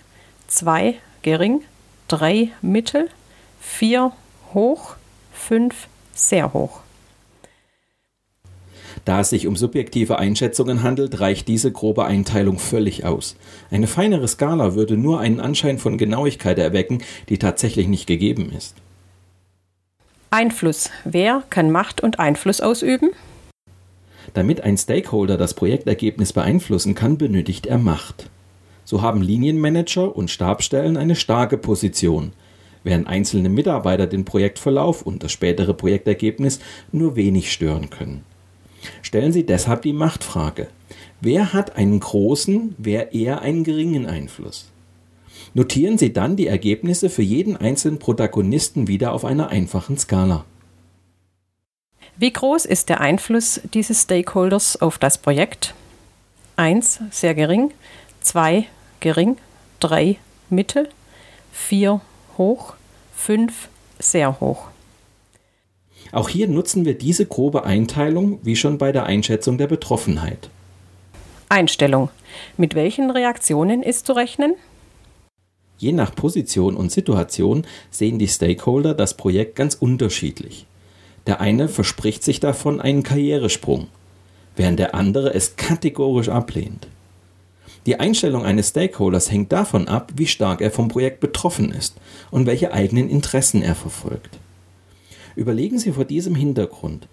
2 0.47 0.95
gering, 1.21 1.61
3 2.07 2.49
mittel, 2.61 3.09
4 3.59 4.11
hoch, 4.53 4.95
5 5.33 5.75
sehr 6.13 6.53
hoch. 6.53 6.79
Da 9.05 9.21
es 9.21 9.29
sich 9.29 9.47
um 9.47 9.55
subjektive 9.55 10.19
Einschätzungen 10.19 10.83
handelt, 10.83 11.19
reicht 11.19 11.47
diese 11.47 11.71
grobe 11.71 12.05
Einteilung 12.05 12.59
völlig 12.59 13.05
aus. 13.05 13.35
Eine 13.71 13.87
feinere 13.87 14.27
Skala 14.27 14.75
würde 14.75 14.97
nur 14.97 15.19
einen 15.19 15.39
Anschein 15.39 15.79
von 15.79 15.97
Genauigkeit 15.97 16.59
erwecken, 16.59 17.01
die 17.29 17.39
tatsächlich 17.39 17.87
nicht 17.87 18.07
gegeben 18.07 18.51
ist. 18.55 18.75
Einfluss. 20.31 20.91
Wer 21.05 21.43
kann 21.49 21.71
Macht 21.71 22.01
und 22.01 22.19
Einfluss 22.19 22.61
ausüben? 22.61 23.09
Damit 24.33 24.61
ein 24.61 24.77
Stakeholder 24.77 25.37
das 25.37 25.55
Projektergebnis 25.55 26.33
beeinflussen 26.33 26.93
kann, 26.93 27.17
benötigt 27.17 27.65
er 27.65 27.79
Macht. 27.79 28.29
So 28.85 29.01
haben 29.01 29.21
Linienmanager 29.21 30.15
und 30.15 30.29
Stabstellen 30.29 30.97
eine 30.97 31.15
starke 31.15 31.57
Position, 31.57 32.31
während 32.83 33.07
einzelne 33.07 33.49
Mitarbeiter 33.49 34.05
den 34.05 34.25
Projektverlauf 34.25 35.01
und 35.01 35.23
das 35.23 35.31
spätere 35.31 35.73
Projektergebnis 35.73 36.59
nur 36.91 37.15
wenig 37.15 37.51
stören 37.51 37.89
können. 37.89 38.23
Stellen 39.01 39.33
Sie 39.33 39.45
deshalb 39.45 39.81
die 39.81 39.93
Machtfrage. 39.93 40.67
Wer 41.21 41.53
hat 41.53 41.75
einen 41.75 41.99
großen, 41.99 42.75
wer 42.77 43.13
eher 43.13 43.41
einen 43.41 43.63
geringen 43.63 44.05
Einfluss? 44.05 44.69
Notieren 45.53 45.97
Sie 45.97 46.13
dann 46.13 46.35
die 46.35 46.47
Ergebnisse 46.47 47.09
für 47.09 47.23
jeden 47.23 47.57
einzelnen 47.57 47.99
Protagonisten 47.99 48.87
wieder 48.87 49.13
auf 49.13 49.25
einer 49.25 49.49
einfachen 49.49 49.97
Skala. 49.97 50.45
Wie 52.17 52.31
groß 52.31 52.65
ist 52.65 52.89
der 52.89 53.01
Einfluss 53.01 53.61
dieses 53.73 54.03
Stakeholders 54.03 54.81
auf 54.81 54.97
das 54.97 55.17
Projekt? 55.17 55.73
1. 56.57 56.99
Sehr 57.11 57.33
gering. 57.33 57.71
2. 58.21 58.65
Gering. 58.99 59.37
3. 59.79 60.17
Mittel. 60.49 60.89
4. 61.53 62.01
Hoch. 62.37 62.73
5. 63.15 63.69
Sehr 63.99 64.39
hoch. 64.39 64.67
Auch 66.11 66.29
hier 66.29 66.47
nutzen 66.47 66.85
wir 66.85 66.97
diese 66.97 67.25
grobe 67.25 67.63
Einteilung 67.63 68.39
wie 68.43 68.55
schon 68.55 68.77
bei 68.77 68.91
der 68.91 69.05
Einschätzung 69.05 69.57
der 69.57 69.67
Betroffenheit. 69.67 70.49
Einstellung. 71.49 72.09
Mit 72.57 72.75
welchen 72.75 73.09
Reaktionen 73.11 73.81
ist 73.81 74.05
zu 74.05 74.13
rechnen? 74.13 74.55
Je 75.79 75.93
nach 75.93 76.13
Position 76.13 76.75
und 76.75 76.91
Situation 76.91 77.63
sehen 77.89 78.19
die 78.19 78.27
Stakeholder 78.27 78.93
das 78.93 79.15
Projekt 79.15 79.55
ganz 79.55 79.75
unterschiedlich. 79.75 80.65
Der 81.25 81.39
eine 81.39 81.69
verspricht 81.69 82.21
sich 82.21 82.41
davon 82.41 82.81
einen 82.81 83.01
Karrieresprung, 83.01 83.87
während 84.57 84.77
der 84.77 84.93
andere 84.93 85.33
es 85.33 85.55
kategorisch 85.55 86.27
ablehnt. 86.27 86.87
Die 87.85 87.97
Einstellung 87.97 88.43
eines 88.43 88.69
Stakeholders 88.69 89.31
hängt 89.31 89.53
davon 89.53 89.87
ab, 89.87 90.11
wie 90.17 90.27
stark 90.27 90.59
er 90.59 90.69
vom 90.69 90.89
Projekt 90.89 91.21
betroffen 91.21 91.71
ist 91.71 91.95
und 92.29 92.45
welche 92.45 92.73
eigenen 92.73 93.09
Interessen 93.09 93.61
er 93.61 93.75
verfolgt. 93.75 94.37
Überlegen 95.37 95.79
Sie 95.79 95.93
vor 95.93 96.03
diesem 96.03 96.35
Hintergrund, 96.35 97.07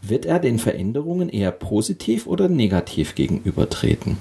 wird 0.00 0.26
er 0.26 0.40
den 0.40 0.58
Veränderungen 0.58 1.28
eher 1.28 1.52
positiv 1.52 2.26
oder 2.26 2.48
negativ 2.48 3.14
gegenübertreten? 3.14 4.16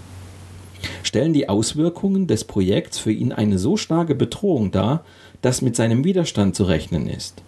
Stellen 1.04 1.34
die 1.34 1.50
Auswirkungen 1.50 2.28
des 2.28 2.44
Projekts 2.44 3.00
für 3.00 3.12
ihn 3.12 3.32
eine 3.32 3.58
so 3.58 3.78
starke 3.78 4.16
Bedrohung 4.16 4.72
dar, 4.72 5.04
dass 5.42 5.62
mit 5.62 5.76
seinem 5.76 6.04
Widerstand 6.04 6.56
zu 6.56 6.64
rechnen 6.64 7.08
ist. 7.08 7.42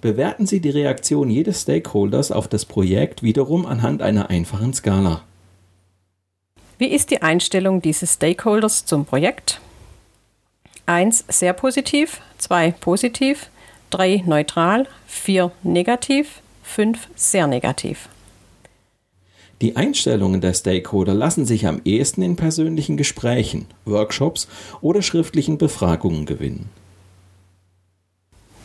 Bewerten 0.00 0.46
Sie 0.46 0.60
die 0.60 0.70
Reaktion 0.70 1.30
jedes 1.30 1.62
Stakeholders 1.62 2.32
auf 2.32 2.48
das 2.48 2.64
Projekt 2.64 3.22
wiederum 3.22 3.66
anhand 3.66 4.02
einer 4.02 4.30
einfachen 4.30 4.74
Skala. 4.74 5.22
Wie 6.78 6.88
ist 6.88 7.10
die 7.10 7.22
Einstellung 7.22 7.82
dieses 7.82 8.14
Stakeholders 8.14 8.84
zum 8.84 9.04
Projekt? 9.04 9.60
1 10.86 11.24
sehr 11.28 11.52
positiv, 11.52 12.20
2 12.38 12.72
positiv, 12.72 13.50
3 13.90 14.24
neutral, 14.26 14.86
4 15.06 15.50
negativ, 15.62 16.40
5 16.62 17.08
sehr 17.14 17.46
negativ. 17.46 18.08
Die 19.60 19.74
Einstellungen 19.74 20.40
der 20.40 20.54
Stakeholder 20.54 21.14
lassen 21.14 21.44
sich 21.44 21.66
am 21.66 21.80
ehesten 21.84 22.22
in 22.22 22.36
persönlichen 22.36 22.96
Gesprächen, 22.96 23.66
Workshops 23.84 24.46
oder 24.80 25.02
schriftlichen 25.02 25.58
Befragungen 25.58 26.26
gewinnen. 26.26 26.68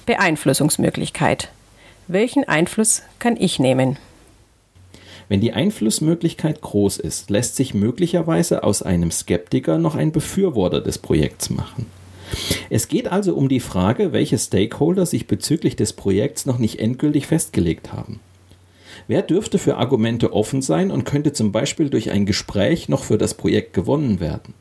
Beeinflussungsmöglichkeit. 0.06 1.50
Welchen 2.08 2.44
Einfluss 2.44 3.02
kann 3.18 3.38
ich 3.40 3.58
nehmen? 3.58 3.98
Wenn 5.30 5.42
die 5.42 5.54
Einflussmöglichkeit 5.54 6.62
groß 6.62 6.98
ist, 6.98 7.30
lässt 7.30 7.56
sich 7.56 7.74
möglicherweise 7.74 8.64
aus 8.64 8.84
einem 8.84 9.10
Skeptiker 9.10 9.80
noch 9.80 9.96
ein 9.96 10.12
Befürworter 10.12 10.82
des 10.82 11.00
Projekts 11.00 11.50
machen. 11.50 11.88
Es 12.70 12.88
geht 12.88 13.08
also 13.12 13.34
um 13.36 13.50
die 13.50 13.62
Frage, 13.62 14.12
welche 14.12 14.38
Stakeholder 14.38 15.06
sich 15.06 15.26
bezüglich 15.26 15.76
des 15.76 15.94
Projekts 15.94 16.46
noch 16.46 16.60
nicht 16.60 16.80
endgültig 16.80 17.26
festgelegt 17.26 17.94
haben. 17.94 18.20
Wer 19.08 19.22
dürfte 19.22 19.60
für 19.60 19.78
Argumente 19.78 20.34
offen 20.34 20.62
sein 20.62 20.92
und 20.92 21.04
könnte 21.04 21.34
zum 21.34 21.52
Beispiel 21.52 21.90
durch 21.90 22.12
ein 22.12 22.26
Gespräch 22.26 22.90
noch 22.90 23.04
für 23.04 23.18
das 23.18 23.34
Projekt 23.34 23.74
gewonnen 23.74 24.20
werden? 24.20 24.54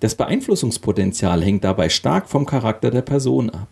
Das 0.00 0.14
Beeinflussungspotenzial 0.14 1.42
hängt 1.42 1.64
dabei 1.64 1.88
stark 1.88 2.28
vom 2.28 2.44
Charakter 2.44 2.90
der 2.90 3.02
Person 3.02 3.50
ab. 3.50 3.68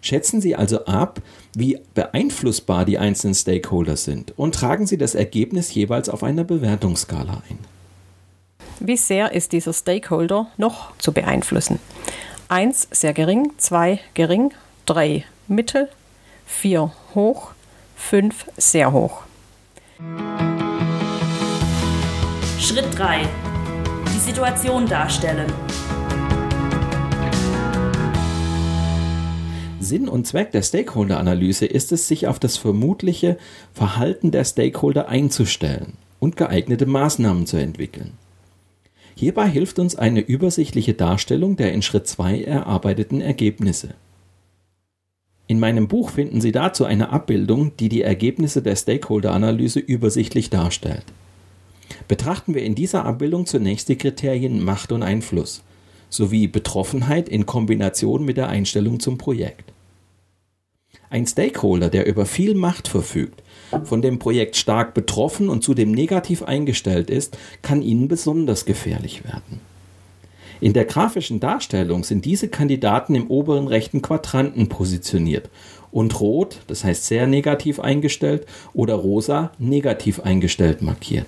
Schätzen 0.00 0.40
Sie 0.40 0.56
also 0.56 0.86
ab, 0.86 1.20
wie 1.54 1.78
beeinflussbar 1.94 2.86
die 2.86 2.98
einzelnen 2.98 3.34
Stakeholder 3.34 3.96
sind 3.96 4.32
und 4.38 4.54
tragen 4.54 4.86
Sie 4.86 4.96
das 4.96 5.14
Ergebnis 5.14 5.74
jeweils 5.74 6.08
auf 6.08 6.22
einer 6.22 6.44
Bewertungsskala 6.44 7.42
ein. 7.50 7.58
Wie 8.78 8.96
sehr 8.96 9.32
ist 9.32 9.52
dieser 9.52 9.74
Stakeholder 9.74 10.46
noch 10.56 10.96
zu 10.96 11.12
beeinflussen? 11.12 11.78
1 12.48 12.88
sehr 12.92 13.12
gering, 13.12 13.52
2 13.58 14.00
gering, 14.14 14.54
3 14.86 15.24
mittel, 15.48 15.90
4 16.46 16.90
hoch, 17.14 17.52
5 18.00 18.46
sehr 18.56 18.92
hoch. 18.92 19.20
Schritt 22.58 22.86
3. 22.98 23.20
Die 24.12 24.18
Situation 24.18 24.86
darstellen. 24.86 25.46
Sinn 29.78 30.08
und 30.08 30.26
Zweck 30.26 30.50
der 30.50 30.62
Stakeholder-Analyse 30.62 31.66
ist 31.66 31.92
es, 31.92 32.08
sich 32.08 32.26
auf 32.26 32.40
das 32.40 32.56
vermutliche 32.56 33.38
Verhalten 33.72 34.32
der 34.32 34.44
Stakeholder 34.44 35.08
einzustellen 35.08 35.92
und 36.18 36.36
geeignete 36.36 36.86
Maßnahmen 36.86 37.46
zu 37.46 37.58
entwickeln. 37.58 38.14
Hierbei 39.14 39.46
hilft 39.46 39.78
uns 39.78 39.94
eine 39.94 40.20
übersichtliche 40.20 40.94
Darstellung 40.94 41.56
der 41.56 41.72
in 41.72 41.82
Schritt 41.82 42.08
2 42.08 42.42
erarbeiteten 42.42 43.20
Ergebnisse. 43.20 43.90
In 45.50 45.58
meinem 45.58 45.88
Buch 45.88 46.10
finden 46.10 46.40
Sie 46.40 46.52
dazu 46.52 46.84
eine 46.84 47.10
Abbildung, 47.10 47.72
die 47.76 47.88
die 47.88 48.02
Ergebnisse 48.02 48.62
der 48.62 48.76
Stakeholder-Analyse 48.76 49.80
übersichtlich 49.80 50.48
darstellt. 50.48 51.02
Betrachten 52.06 52.54
wir 52.54 52.62
in 52.62 52.76
dieser 52.76 53.04
Abbildung 53.04 53.46
zunächst 53.46 53.88
die 53.88 53.96
Kriterien 53.96 54.62
Macht 54.62 54.92
und 54.92 55.02
Einfluss 55.02 55.64
sowie 56.08 56.46
Betroffenheit 56.46 57.28
in 57.28 57.46
Kombination 57.46 58.24
mit 58.24 58.36
der 58.36 58.48
Einstellung 58.48 59.00
zum 59.00 59.18
Projekt. 59.18 59.72
Ein 61.08 61.26
Stakeholder, 61.26 61.88
der 61.88 62.06
über 62.06 62.26
viel 62.26 62.54
Macht 62.54 62.86
verfügt, 62.86 63.42
von 63.82 64.02
dem 64.02 64.20
Projekt 64.20 64.54
stark 64.54 64.94
betroffen 64.94 65.48
und 65.48 65.64
zudem 65.64 65.90
negativ 65.90 66.44
eingestellt 66.44 67.10
ist, 67.10 67.36
kann 67.60 67.82
Ihnen 67.82 68.06
besonders 68.06 68.66
gefährlich 68.66 69.24
werden. 69.24 69.60
In 70.60 70.72
der 70.74 70.84
grafischen 70.84 71.40
Darstellung 71.40 72.04
sind 72.04 72.24
diese 72.24 72.48
Kandidaten 72.48 73.14
im 73.14 73.28
oberen 73.28 73.66
rechten 73.66 74.02
Quadranten 74.02 74.68
positioniert 74.68 75.48
und 75.90 76.20
rot, 76.20 76.58
das 76.66 76.84
heißt 76.84 77.06
sehr 77.06 77.26
negativ 77.26 77.80
eingestellt, 77.80 78.46
oder 78.74 78.94
rosa, 78.94 79.52
negativ 79.58 80.20
eingestellt 80.20 80.82
markiert. 80.82 81.26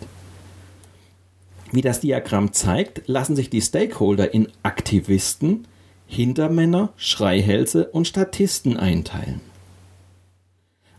Wie 1.73 1.81
das 1.81 2.01
Diagramm 2.01 2.53
zeigt, 2.53 3.03
lassen 3.07 3.35
sich 3.35 3.49
die 3.49 3.63
Stakeholder 3.63 4.35
in 4.35 4.49
Aktivisten, 4.63 5.67
Hintermänner, 6.07 6.93
Schreihälse 6.97 7.87
und 7.87 8.07
Statisten 8.07 8.77
einteilen. 8.77 9.41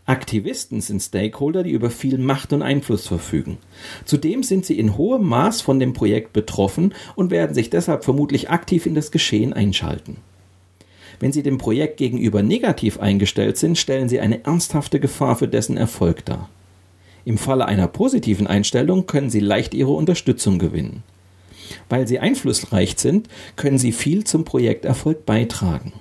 Aktivisten 0.06 0.82
sind 0.82 1.00
Stakeholder, 1.00 1.62
die 1.62 1.70
über 1.70 1.88
viel 1.88 2.18
Macht 2.18 2.52
und 2.52 2.60
Einfluss 2.60 3.06
verfügen. 3.06 3.56
Zudem 4.04 4.42
sind 4.42 4.66
sie 4.66 4.78
in 4.78 4.98
hohem 4.98 5.26
Maß 5.26 5.62
von 5.62 5.80
dem 5.80 5.94
Projekt 5.94 6.34
betroffen 6.34 6.92
und 7.16 7.30
werden 7.30 7.54
sich 7.54 7.70
deshalb 7.70 8.04
vermutlich 8.04 8.50
aktiv 8.50 8.84
in 8.84 8.94
das 8.94 9.10
Geschehen 9.10 9.54
einschalten. 9.54 10.18
Wenn 11.20 11.32
sie 11.32 11.42
dem 11.42 11.56
Projekt 11.56 11.96
gegenüber 11.96 12.42
negativ 12.42 13.00
eingestellt 13.00 13.56
sind, 13.56 13.78
stellen 13.78 14.10
sie 14.10 14.20
eine 14.20 14.44
ernsthafte 14.44 15.00
Gefahr 15.00 15.36
für 15.36 15.48
dessen 15.48 15.78
Erfolg 15.78 16.24
dar. 16.26 16.50
Im 17.24 17.38
Falle 17.38 17.64
einer 17.64 17.88
positiven 17.88 18.46
Einstellung 18.46 19.06
können 19.06 19.30
sie 19.30 19.40
leicht 19.40 19.72
ihre 19.72 19.92
Unterstützung 19.92 20.58
gewinnen. 20.58 21.02
Weil 21.88 22.06
sie 22.06 22.18
einflussreich 22.18 22.96
sind, 22.98 23.28
können 23.56 23.78
sie 23.78 23.92
viel 23.92 24.24
zum 24.24 24.44
Projekterfolg 24.44 25.24
beitragen. 25.24 25.94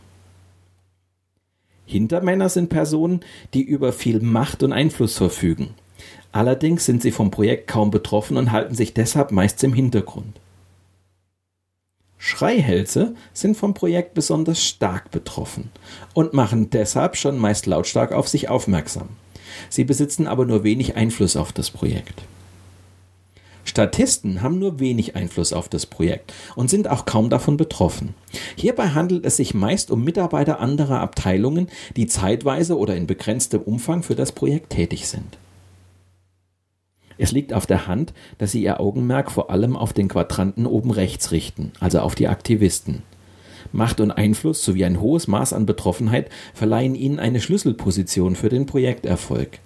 Hintermänner 1.93 2.49
sind 2.49 2.69
Personen, 2.69 3.19
die 3.53 3.61
über 3.61 3.93
viel 3.93 4.19
Macht 4.19 4.63
und 4.63 4.73
Einfluss 4.73 5.15
verfügen. 5.15 5.75
Allerdings 6.31 6.85
sind 6.85 7.03
sie 7.03 7.11
vom 7.11 7.29
Projekt 7.29 7.67
kaum 7.67 7.91
betroffen 7.91 8.35
und 8.35 8.51
halten 8.51 8.73
sich 8.73 8.95
deshalb 8.95 9.31
meist 9.31 9.63
im 9.63 9.73
Hintergrund. 9.73 10.39
Schreihälse 12.17 13.13
sind 13.33 13.55
vom 13.55 13.75
Projekt 13.75 14.15
besonders 14.15 14.63
stark 14.63 15.11
betroffen 15.11 15.69
und 16.15 16.33
machen 16.33 16.71
deshalb 16.71 17.15
schon 17.15 17.37
meist 17.37 17.67
lautstark 17.67 18.11
auf 18.11 18.27
sich 18.27 18.49
aufmerksam. 18.49 19.09
Sie 19.69 19.83
besitzen 19.83 20.25
aber 20.25 20.45
nur 20.45 20.63
wenig 20.63 20.95
Einfluss 20.95 21.35
auf 21.35 21.51
das 21.51 21.69
Projekt. 21.69 22.23
Statisten 23.73 24.43
haben 24.43 24.59
nur 24.59 24.79
wenig 24.79 25.15
Einfluss 25.15 25.51
auf 25.51 25.67
das 25.67 25.87
Projekt 25.87 26.31
und 26.55 26.69
sind 26.69 26.87
auch 26.87 27.05
kaum 27.05 27.31
davon 27.31 27.57
betroffen. 27.57 28.13
Hierbei 28.55 28.89
handelt 28.89 29.25
es 29.25 29.37
sich 29.37 29.55
meist 29.55 29.89
um 29.89 30.03
Mitarbeiter 30.03 30.59
anderer 30.59 30.99
Abteilungen, 30.99 31.69
die 31.95 32.05
zeitweise 32.05 32.77
oder 32.77 32.95
in 32.95 33.07
begrenztem 33.07 33.61
Umfang 33.61 34.03
für 34.03 34.13
das 34.13 34.31
Projekt 34.31 34.69
tätig 34.69 35.07
sind. 35.07 35.39
Es 37.17 37.31
liegt 37.31 37.51
auf 37.51 37.65
der 37.65 37.87
Hand, 37.87 38.13
dass 38.37 38.51
sie 38.51 38.61
ihr 38.61 38.79
Augenmerk 38.79 39.31
vor 39.31 39.49
allem 39.49 39.75
auf 39.75 39.91
den 39.91 40.07
Quadranten 40.07 40.67
oben 40.67 40.91
rechts 40.91 41.31
richten, 41.31 41.71
also 41.79 42.01
auf 42.01 42.13
die 42.13 42.27
Aktivisten. 42.27 43.01
Macht 43.71 43.99
und 44.01 44.11
Einfluss 44.11 44.63
sowie 44.63 44.85
ein 44.85 45.01
hohes 45.01 45.27
Maß 45.27 45.51
an 45.51 45.65
Betroffenheit 45.65 46.29
verleihen 46.53 46.93
ihnen 46.93 47.17
eine 47.17 47.41
Schlüsselposition 47.41 48.35
für 48.35 48.49
den 48.49 48.67
Projekterfolg. 48.67 49.57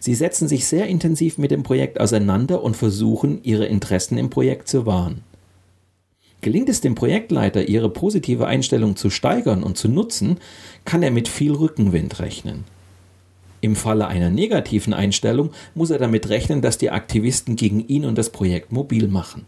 Sie 0.00 0.14
setzen 0.14 0.48
sich 0.48 0.66
sehr 0.66 0.86
intensiv 0.86 1.38
mit 1.38 1.50
dem 1.50 1.62
Projekt 1.62 2.00
auseinander 2.00 2.62
und 2.62 2.76
versuchen, 2.76 3.40
ihre 3.42 3.66
Interessen 3.66 4.18
im 4.18 4.30
Projekt 4.30 4.68
zu 4.68 4.86
wahren. 4.86 5.22
Gelingt 6.40 6.68
es 6.68 6.82
dem 6.82 6.94
Projektleiter, 6.94 7.68
ihre 7.68 7.88
positive 7.88 8.46
Einstellung 8.46 8.96
zu 8.96 9.08
steigern 9.08 9.62
und 9.62 9.78
zu 9.78 9.88
nutzen, 9.88 10.38
kann 10.84 11.02
er 11.02 11.10
mit 11.10 11.26
viel 11.26 11.52
Rückenwind 11.52 12.20
rechnen. 12.20 12.64
Im 13.62 13.76
Falle 13.76 14.08
einer 14.08 14.28
negativen 14.28 14.92
Einstellung 14.92 15.52
muss 15.74 15.88
er 15.88 15.98
damit 15.98 16.28
rechnen, 16.28 16.60
dass 16.60 16.76
die 16.76 16.90
Aktivisten 16.90 17.56
gegen 17.56 17.80
ihn 17.88 18.04
und 18.04 18.18
das 18.18 18.28
Projekt 18.28 18.72
mobil 18.72 19.08
machen. 19.08 19.46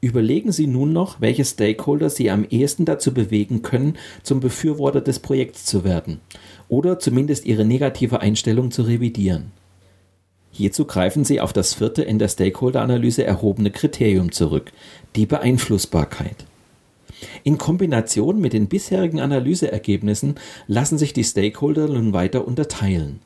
Überlegen 0.00 0.52
Sie 0.52 0.66
nun 0.66 0.92
noch, 0.92 1.20
welche 1.20 1.44
Stakeholder 1.44 2.10
Sie 2.10 2.30
am 2.30 2.44
ehesten 2.48 2.84
dazu 2.84 3.14
bewegen 3.14 3.62
können, 3.62 3.96
zum 4.22 4.40
Befürworter 4.40 5.00
des 5.00 5.18
Projekts 5.18 5.64
zu 5.64 5.84
werden 5.84 6.20
oder 6.68 6.98
zumindest 6.98 7.46
Ihre 7.46 7.64
negative 7.64 8.20
Einstellung 8.20 8.70
zu 8.70 8.82
revidieren. 8.82 9.52
Hierzu 10.52 10.84
greifen 10.84 11.24
Sie 11.24 11.40
auf 11.40 11.52
das 11.52 11.74
vierte 11.74 12.02
in 12.02 12.18
der 12.18 12.28
Stakeholder-Analyse 12.28 13.24
erhobene 13.24 13.70
Kriterium 13.70 14.32
zurück, 14.32 14.72
die 15.14 15.26
Beeinflussbarkeit. 15.26 16.46
In 17.44 17.58
Kombination 17.58 18.40
mit 18.40 18.52
den 18.52 18.66
bisherigen 18.66 19.20
Analyseergebnissen 19.20 20.36
lassen 20.66 20.98
sich 20.98 21.12
die 21.12 21.24
Stakeholder 21.24 21.88
nun 21.88 22.12
weiter 22.12 22.46
unterteilen. 22.46 23.20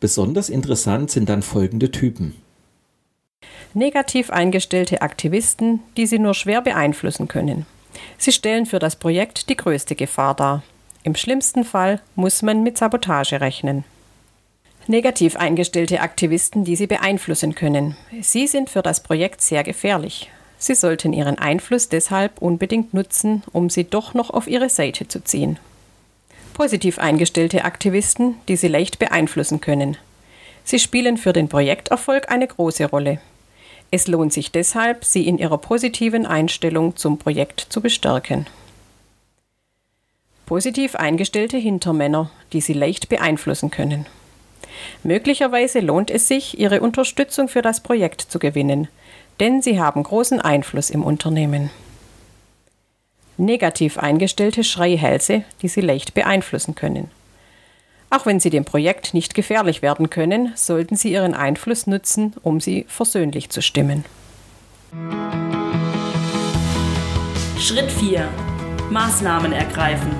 Besonders 0.00 0.48
interessant 0.48 1.10
sind 1.10 1.28
dann 1.28 1.42
folgende 1.42 1.90
Typen. 1.90 2.34
Negativ 3.78 4.30
eingestellte 4.30 5.02
Aktivisten, 5.02 5.80
die 5.96 6.06
Sie 6.06 6.18
nur 6.18 6.34
schwer 6.34 6.62
beeinflussen 6.62 7.28
können. 7.28 7.64
Sie 8.16 8.32
stellen 8.32 8.66
für 8.66 8.80
das 8.80 8.96
Projekt 8.96 9.48
die 9.48 9.56
größte 9.56 9.94
Gefahr 9.94 10.34
dar. 10.34 10.64
Im 11.04 11.14
schlimmsten 11.14 11.62
Fall 11.62 12.00
muss 12.16 12.42
man 12.42 12.64
mit 12.64 12.76
Sabotage 12.76 13.40
rechnen. 13.40 13.84
Negativ 14.88 15.36
eingestellte 15.36 16.00
Aktivisten, 16.00 16.64
die 16.64 16.74
Sie 16.74 16.88
beeinflussen 16.88 17.54
können. 17.54 17.96
Sie 18.20 18.48
sind 18.48 18.68
für 18.68 18.82
das 18.82 19.00
Projekt 19.00 19.42
sehr 19.42 19.62
gefährlich. 19.62 20.28
Sie 20.58 20.74
sollten 20.74 21.12
Ihren 21.12 21.38
Einfluss 21.38 21.88
deshalb 21.88 22.42
unbedingt 22.42 22.94
nutzen, 22.94 23.44
um 23.52 23.70
Sie 23.70 23.84
doch 23.84 24.12
noch 24.12 24.30
auf 24.30 24.48
Ihre 24.48 24.70
Seite 24.70 25.06
zu 25.06 25.22
ziehen. 25.22 25.58
Positiv 26.52 26.98
eingestellte 26.98 27.64
Aktivisten, 27.64 28.34
die 28.48 28.56
Sie 28.56 28.66
leicht 28.66 28.98
beeinflussen 28.98 29.60
können. 29.60 29.96
Sie 30.68 30.78
spielen 30.78 31.16
für 31.16 31.32
den 31.32 31.48
Projekterfolg 31.48 32.30
eine 32.30 32.46
große 32.46 32.90
Rolle. 32.90 33.22
Es 33.90 34.06
lohnt 34.06 34.34
sich 34.34 34.52
deshalb, 34.52 35.02
Sie 35.02 35.26
in 35.26 35.38
Ihrer 35.38 35.56
positiven 35.56 36.26
Einstellung 36.26 36.94
zum 36.94 37.16
Projekt 37.16 37.60
zu 37.70 37.80
bestärken. 37.80 38.46
Positiv 40.44 40.94
eingestellte 40.94 41.56
Hintermänner, 41.56 42.30
die 42.52 42.60
Sie 42.60 42.74
leicht 42.74 43.08
beeinflussen 43.08 43.70
können. 43.70 44.04
Möglicherweise 45.04 45.80
lohnt 45.80 46.10
es 46.10 46.28
sich, 46.28 46.58
Ihre 46.58 46.82
Unterstützung 46.82 47.48
für 47.48 47.62
das 47.62 47.82
Projekt 47.82 48.20
zu 48.20 48.38
gewinnen, 48.38 48.88
denn 49.40 49.62
sie 49.62 49.80
haben 49.80 50.02
großen 50.02 50.38
Einfluss 50.38 50.90
im 50.90 51.02
Unternehmen. 51.02 51.70
Negativ 53.38 53.96
eingestellte 53.96 54.64
Schreihälse, 54.64 55.44
die 55.62 55.68
sie 55.68 55.80
leicht 55.80 56.12
beeinflussen 56.12 56.74
können. 56.74 57.10
Auch 58.10 58.24
wenn 58.24 58.40
sie 58.40 58.50
dem 58.50 58.64
Projekt 58.64 59.12
nicht 59.12 59.34
gefährlich 59.34 59.82
werden 59.82 60.08
können, 60.08 60.52
sollten 60.54 60.96
sie 60.96 61.12
ihren 61.12 61.34
Einfluss 61.34 61.86
nutzen, 61.86 62.34
um 62.42 62.58
sie 62.58 62.86
versöhnlich 62.88 63.50
zu 63.50 63.60
stimmen. 63.60 64.04
Schritt 67.58 67.90
4. 67.90 68.28
Maßnahmen 68.90 69.52
ergreifen. 69.52 70.10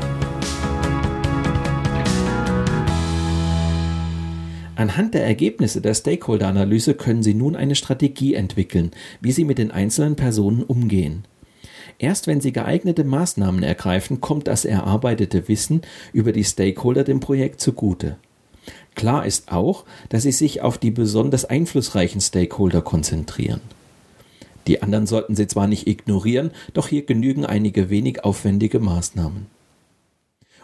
Anhand 4.77 5.15
der 5.15 5.25
Ergebnisse 5.25 5.81
der 5.81 5.95
Stakeholder-Analyse 5.95 6.95
können 6.95 7.23
Sie 7.23 7.35
nun 7.35 7.57
eine 7.57 7.75
Strategie 7.75 8.35
entwickeln, 8.35 8.93
wie 9.21 9.33
Sie 9.33 9.45
mit 9.45 9.59
den 9.59 9.71
einzelnen 9.71 10.15
Personen 10.15 10.63
umgehen. 10.63 11.25
Erst 11.99 12.29
wenn 12.29 12.41
Sie 12.41 12.53
geeignete 12.53 13.03
Maßnahmen 13.03 13.63
ergreifen, 13.63 14.21
kommt 14.21 14.47
das 14.47 14.65
erarbeitete 14.65 15.49
Wissen 15.49 15.83
über 16.13 16.33
die 16.33 16.45
Stakeholder 16.45 17.03
dem 17.03 17.19
Projekt 17.19 17.61
zugute. 17.61 18.17
Klar 18.95 19.27
ist 19.27 19.51
auch, 19.51 19.85
dass 20.09 20.23
Sie 20.23 20.33
sich 20.33 20.63
auf 20.63 20.79
die 20.79 20.91
besonders 20.91 21.45
einflussreichen 21.45 22.21
Stakeholder 22.21 22.83
konzentrieren. 22.83 23.61
Die 24.69 24.83
anderen 24.83 25.07
sollten 25.07 25.35
Sie 25.35 25.47
zwar 25.47 25.67
nicht 25.67 25.87
ignorieren, 25.87 26.51
doch 26.75 26.89
hier 26.89 27.05
genügen 27.05 27.47
einige 27.47 27.91
wenig 27.91 28.25
aufwendige 28.25 28.79
Maßnahmen. 28.81 29.47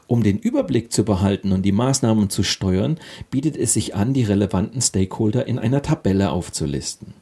Um 0.07 0.23
den 0.23 0.39
Überblick 0.39 0.93
zu 0.93 1.05
behalten 1.05 1.53
und 1.53 1.63
die 1.63 1.73
Maßnahmen 1.73 2.29
zu 2.29 2.43
steuern, 2.43 2.99
bietet 3.31 3.57
es 3.57 3.73
sich 3.73 3.95
an, 3.95 4.13
die 4.13 4.25
relevanten 4.25 4.83
Stakeholder 4.83 5.47
in 5.47 5.59
einer 5.59 5.81
Tabelle 5.81 6.31
aufzulisten. 6.31 7.15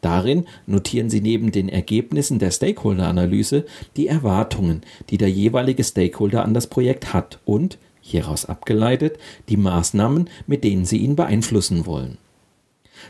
Darin 0.00 0.46
notieren 0.66 1.10
Sie 1.10 1.20
neben 1.20 1.52
den 1.52 1.68
Ergebnissen 1.68 2.38
der 2.38 2.50
Stakeholder-Analyse 2.50 3.66
die 3.96 4.06
Erwartungen, 4.06 4.82
die 5.10 5.18
der 5.18 5.30
jeweilige 5.30 5.84
Stakeholder 5.84 6.44
an 6.44 6.54
das 6.54 6.68
Projekt 6.68 7.12
hat 7.12 7.38
und, 7.44 7.78
hieraus 8.00 8.46
abgeleitet, 8.46 9.18
die 9.48 9.58
Maßnahmen, 9.58 10.30
mit 10.46 10.64
denen 10.64 10.86
Sie 10.86 10.98
ihn 10.98 11.16
beeinflussen 11.16 11.86
wollen. 11.86 12.18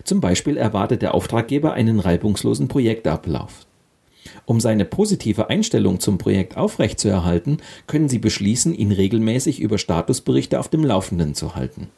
Zum 0.04 0.20
Beispiel 0.20 0.56
erwartet 0.56 1.02
der 1.02 1.14
Auftraggeber 1.14 1.72
einen 1.72 2.00
reibungslosen 2.00 2.68
Projektablauf. 2.68 3.66
Um 4.44 4.60
seine 4.60 4.84
positive 4.84 5.48
Einstellung 5.48 6.00
zum 6.00 6.18
Projekt 6.18 6.56
aufrechtzuerhalten, 6.56 7.58
können 7.86 8.08
Sie 8.08 8.18
beschließen, 8.18 8.74
ihn 8.74 8.92
regelmäßig 8.92 9.60
über 9.60 9.78
Statusberichte 9.78 10.58
auf 10.58 10.68
dem 10.68 10.84
Laufenden 10.84 11.34
zu 11.34 11.54
halten. 11.54 11.88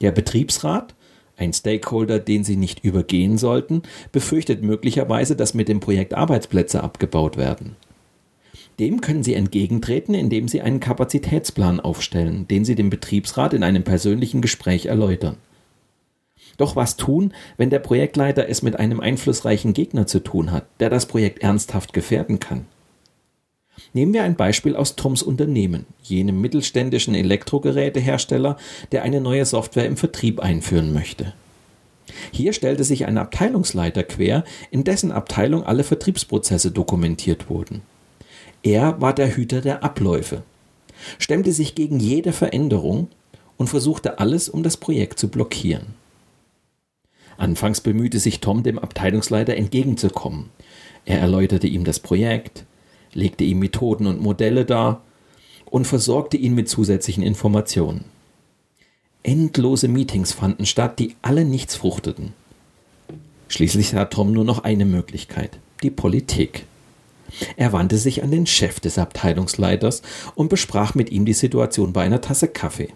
Der 0.00 0.10
Betriebsrat, 0.10 0.94
ein 1.42 1.52
Stakeholder, 1.52 2.18
den 2.18 2.44
Sie 2.44 2.56
nicht 2.56 2.84
übergehen 2.84 3.36
sollten, 3.36 3.82
befürchtet 4.12 4.62
möglicherweise, 4.62 5.36
dass 5.36 5.54
mit 5.54 5.68
dem 5.68 5.80
Projekt 5.80 6.14
Arbeitsplätze 6.14 6.82
abgebaut 6.82 7.36
werden. 7.36 7.76
Dem 8.78 9.00
können 9.00 9.22
Sie 9.22 9.34
entgegentreten, 9.34 10.14
indem 10.14 10.48
Sie 10.48 10.62
einen 10.62 10.80
Kapazitätsplan 10.80 11.80
aufstellen, 11.80 12.48
den 12.48 12.64
Sie 12.64 12.74
dem 12.74 12.90
Betriebsrat 12.90 13.52
in 13.52 13.62
einem 13.62 13.82
persönlichen 13.82 14.40
Gespräch 14.40 14.86
erläutern. 14.86 15.36
Doch 16.56 16.76
was 16.76 16.96
tun, 16.96 17.32
wenn 17.56 17.70
der 17.70 17.78
Projektleiter 17.80 18.48
es 18.48 18.62
mit 18.62 18.78
einem 18.78 19.00
einflussreichen 19.00 19.72
Gegner 19.72 20.06
zu 20.06 20.20
tun 20.20 20.52
hat, 20.52 20.66
der 20.80 20.90
das 20.90 21.06
Projekt 21.06 21.42
ernsthaft 21.42 21.92
gefährden 21.92 22.40
kann? 22.40 22.66
Nehmen 23.92 24.14
wir 24.14 24.22
ein 24.22 24.36
Beispiel 24.36 24.76
aus 24.76 24.96
Toms 24.96 25.22
Unternehmen, 25.22 25.86
jenem 26.02 26.40
mittelständischen 26.40 27.14
Elektrogerätehersteller, 27.14 28.56
der 28.90 29.02
eine 29.02 29.20
neue 29.20 29.44
Software 29.44 29.86
im 29.86 29.96
Vertrieb 29.96 30.40
einführen 30.40 30.92
möchte. 30.92 31.32
Hier 32.30 32.52
stellte 32.52 32.84
sich 32.84 33.06
ein 33.06 33.18
Abteilungsleiter 33.18 34.02
quer, 34.02 34.44
in 34.70 34.84
dessen 34.84 35.12
Abteilung 35.12 35.64
alle 35.64 35.84
Vertriebsprozesse 35.84 36.70
dokumentiert 36.70 37.48
wurden. 37.48 37.82
Er 38.62 39.00
war 39.00 39.14
der 39.14 39.36
Hüter 39.36 39.60
der 39.60 39.82
Abläufe, 39.82 40.42
stemmte 41.18 41.52
sich 41.52 41.74
gegen 41.74 41.98
jede 41.98 42.32
Veränderung 42.32 43.08
und 43.56 43.68
versuchte 43.68 44.18
alles, 44.18 44.48
um 44.48 44.62
das 44.62 44.76
Projekt 44.76 45.18
zu 45.18 45.28
blockieren. 45.28 45.94
Anfangs 47.36 47.80
bemühte 47.80 48.18
sich 48.18 48.40
Tom, 48.40 48.62
dem 48.62 48.78
Abteilungsleiter 48.78 49.56
entgegenzukommen. 49.56 50.50
Er 51.04 51.18
erläuterte 51.18 51.66
ihm 51.66 51.84
das 51.84 51.98
Projekt, 51.98 52.64
legte 53.14 53.44
ihm 53.44 53.58
Methoden 53.58 54.06
und 54.06 54.20
Modelle 54.20 54.64
dar 54.64 55.02
und 55.66 55.86
versorgte 55.86 56.36
ihn 56.36 56.54
mit 56.54 56.68
zusätzlichen 56.68 57.22
Informationen. 57.22 58.04
Endlose 59.22 59.88
Meetings 59.88 60.32
fanden 60.32 60.66
statt, 60.66 60.98
die 60.98 61.16
alle 61.22 61.44
nichts 61.44 61.76
fruchteten. 61.76 62.34
Schließlich 63.48 63.90
sah 63.90 64.06
Tom 64.06 64.32
nur 64.32 64.44
noch 64.44 64.64
eine 64.64 64.84
Möglichkeit, 64.84 65.58
die 65.82 65.90
Politik. 65.90 66.64
Er 67.56 67.72
wandte 67.72 67.98
sich 67.98 68.22
an 68.22 68.30
den 68.30 68.46
Chef 68.46 68.80
des 68.80 68.98
Abteilungsleiters 68.98 70.02
und 70.34 70.48
besprach 70.48 70.94
mit 70.94 71.10
ihm 71.10 71.24
die 71.24 71.32
Situation 71.32 71.92
bei 71.92 72.02
einer 72.02 72.20
Tasse 72.20 72.48
Kaffee. 72.48 72.88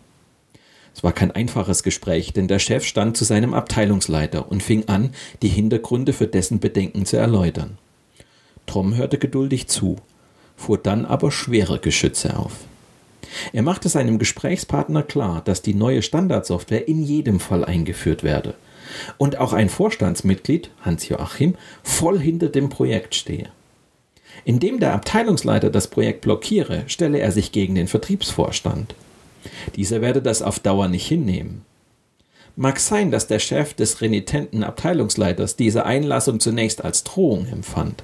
Es 0.95 1.05
war 1.05 1.13
kein 1.13 1.31
einfaches 1.31 1.83
Gespräch, 1.83 2.33
denn 2.33 2.49
der 2.49 2.59
Chef 2.59 2.85
stand 2.85 3.17
zu 3.17 3.25
seinem 3.25 3.53
Abteilungsleiter 3.53 4.51
und 4.51 4.63
fing 4.63 4.89
an, 4.89 5.11
die 5.43 5.49
Hintergründe 5.49 6.13
für 6.15 6.27
dessen 6.27 6.59
Bedenken 6.59 7.05
zu 7.05 7.19
erläutern. 7.19 7.79
Tom 8.67 8.97
hörte 8.97 9.19
geduldig 9.19 9.69
zu, 9.69 9.97
fuhr 10.57 10.79
dann 10.79 11.07
aber 11.07 11.31
schwere 11.31 11.79
Geschütze 11.79 12.37
auf. 12.37 12.53
Er 13.53 13.63
machte 13.63 13.89
seinem 13.89 14.19
Gesprächspartner 14.19 15.03
klar, 15.03 15.43
dass 15.45 15.63
die 15.63 15.75
neue 15.75 16.03
Standardsoftware 16.03 16.89
in 16.89 17.03
jedem 17.03 17.41
Fall 17.41 17.65
eingeführt 17.65 18.23
werde. 18.23 18.55
und 19.19 19.39
auch 19.39 19.53
ein 19.53 19.69
Vorstandsmitglied, 19.69 20.71
Hans-Joachim, 20.83 21.57
voll 21.83 22.19
hinter 22.19 22.49
dem 22.49 22.69
Projekt 22.69 23.15
stehe. 23.15 23.49
Indem 24.45 24.81
der 24.81 24.95
Abteilungsleiter 24.95 25.71
das 25.71 25.89
Projekt 25.89 26.21
blockiere, 26.21 26.85
stelle 26.87 27.19
er 27.19 27.33
sich 27.33 27.53
gegen 27.53 27.75
den 27.75 27.89
Vertriebsvorstand. 27.89 28.95
Dieser 29.75 30.01
werde 30.01 30.23
das 30.23 30.43
auf 30.43 30.61
Dauer 30.61 30.89
nicht 30.89 31.07
hinnehmen. 31.07 31.63
Mag 32.55 32.81
sein, 32.81 33.11
dass 33.11 33.27
der 33.27 33.39
Chef 33.39 33.75
des 33.75 34.01
renitenten 34.01 34.65
Abteilungsleiters 34.65 35.57
diese 35.57 35.85
Einlassung 35.85 36.41
zunächst 36.41 36.85
als 36.85 37.05
Drohung 37.05 37.47
empfand. 37.47 38.03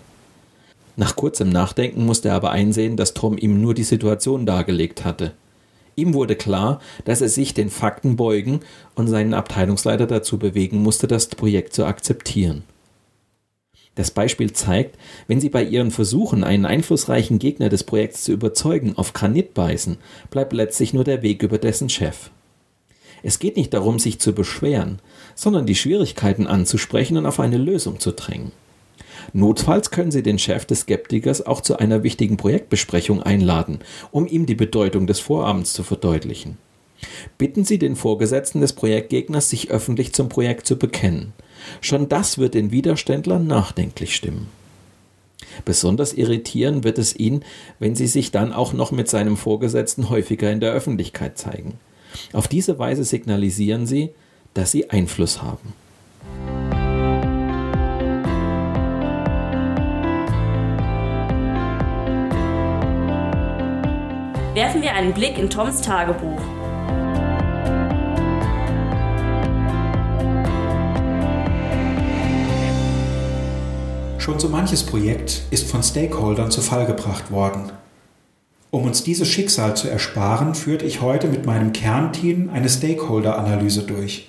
Nach 0.96 1.16
kurzem 1.16 1.48
Nachdenken 1.48 2.05
musste 2.05 2.28
er 2.28 2.35
aber 2.35 2.50
einsehen, 2.50 2.96
dass 2.96 3.14
Tom 3.14 3.38
ihm 3.38 3.61
nur 3.61 3.74
die 3.74 3.83
Situation 3.83 4.44
dargelegt 4.44 5.05
hatte. 5.05 5.33
Ihm 5.96 6.14
wurde 6.14 6.37
klar, 6.37 6.81
dass 7.05 7.20
er 7.20 7.28
sich 7.28 7.55
den 7.55 7.70
Fakten 7.70 8.16
beugen 8.16 8.61
und 8.94 9.09
seinen 9.09 9.35
Abteilungsleiter 9.35 10.07
dazu 10.07 10.38
bewegen 10.38 10.83
musste, 10.83 11.07
das 11.07 11.26
Projekt 11.26 11.74
zu 11.74 11.85
akzeptieren. 11.85 12.64
Das 13.94 14.11
Beispiel 14.11 14.52
zeigt, 14.52 14.96
wenn 15.26 15.40
Sie 15.40 15.50
bei 15.50 15.62
Ihren 15.62 15.90
Versuchen, 15.90 16.44
einen 16.44 16.64
einflussreichen 16.64 17.38
Gegner 17.38 17.68
des 17.68 17.85
Projekts 17.85 18.24
zu 18.24 18.33
überzeugen, 18.33 18.94
auf 18.96 19.12
Granit 19.12 19.52
beißen, 19.52 19.98
bleibt 20.31 20.55
letztlich 20.55 20.94
nur 20.94 21.05
der 21.05 21.20
Weg 21.20 21.42
über 21.42 21.59
dessen 21.59 21.90
Chef. 21.90 22.31
Es 23.22 23.38
geht 23.38 23.57
nicht 23.57 23.74
darum, 23.74 23.98
sich 23.98 24.18
zu 24.18 24.33
beschweren, 24.33 24.98
sondern 25.35 25.66
die 25.66 25.74
Schwierigkeiten 25.74 26.46
anzusprechen 26.46 27.18
und 27.18 27.26
auf 27.26 27.38
eine 27.38 27.59
Lösung 27.59 28.00
zu 28.00 28.12
drängen. 28.12 28.52
Notfalls 29.32 29.90
können 29.90 30.10
Sie 30.10 30.22
den 30.22 30.38
Chef 30.38 30.64
des 30.64 30.80
Skeptikers 30.80 31.44
auch 31.46 31.60
zu 31.60 31.78
einer 31.78 32.02
wichtigen 32.02 32.36
Projektbesprechung 32.36 33.22
einladen, 33.22 33.80
um 34.10 34.26
ihm 34.26 34.46
die 34.46 34.54
Bedeutung 34.54 35.06
des 35.06 35.20
Vorabends 35.20 35.72
zu 35.72 35.82
verdeutlichen. 35.82 36.58
Bitten 37.38 37.64
Sie 37.64 37.78
den 37.78 37.96
Vorgesetzten 37.96 38.60
des 38.60 38.72
Projektgegners, 38.74 39.50
sich 39.50 39.70
öffentlich 39.70 40.12
zum 40.12 40.28
Projekt 40.28 40.66
zu 40.66 40.76
bekennen. 40.76 41.32
Schon 41.80 42.08
das 42.08 42.38
wird 42.38 42.54
den 42.54 42.70
Widerständler 42.70 43.38
nachdenklich 43.38 44.14
stimmen. 44.14 44.48
Besonders 45.64 46.12
irritieren 46.14 46.84
wird 46.84 46.98
es 46.98 47.14
ihn, 47.14 47.44
wenn 47.78 47.94
sie 47.94 48.06
sich 48.06 48.30
dann 48.30 48.52
auch 48.52 48.72
noch 48.72 48.90
mit 48.90 49.08
seinem 49.08 49.36
Vorgesetzten 49.36 50.08
häufiger 50.08 50.50
in 50.50 50.60
der 50.60 50.72
Öffentlichkeit 50.72 51.38
zeigen. 51.38 51.74
Auf 52.32 52.48
diese 52.48 52.78
Weise 52.78 53.04
signalisieren 53.04 53.86
sie, 53.86 54.10
dass 54.54 54.70
sie 54.70 54.90
Einfluss 54.90 55.42
haben. 55.42 55.74
Werfen 64.54 64.82
wir 64.82 64.92
einen 64.92 65.14
Blick 65.14 65.38
in 65.38 65.48
Toms 65.48 65.80
Tagebuch. 65.80 66.38
Schon 74.18 74.38
so 74.38 74.50
manches 74.50 74.82
Projekt 74.84 75.40
ist 75.50 75.70
von 75.70 75.82
Stakeholdern 75.82 76.50
zu 76.50 76.60
Fall 76.60 76.84
gebracht 76.84 77.30
worden. 77.30 77.72
Um 78.70 78.84
uns 78.84 79.02
dieses 79.02 79.26
Schicksal 79.26 79.74
zu 79.74 79.88
ersparen, 79.88 80.54
führte 80.54 80.84
ich 80.84 81.00
heute 81.00 81.28
mit 81.28 81.46
meinem 81.46 81.72
Kernteam 81.72 82.50
eine 82.52 82.68
Stakeholder-Analyse 82.68 83.84
durch. 83.84 84.28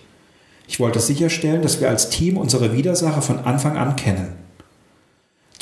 Ich 0.70 0.80
wollte 0.80 1.02
sicherstellen, 1.02 1.62
dass 1.62 1.82
wir 1.82 1.90
als 1.90 2.10
Team 2.10 2.38
unsere 2.38 2.72
Widersacher 2.72 3.22
von 3.22 3.40
Anfang 3.40 3.76
an 3.76 3.98
kennen. 3.98 4.43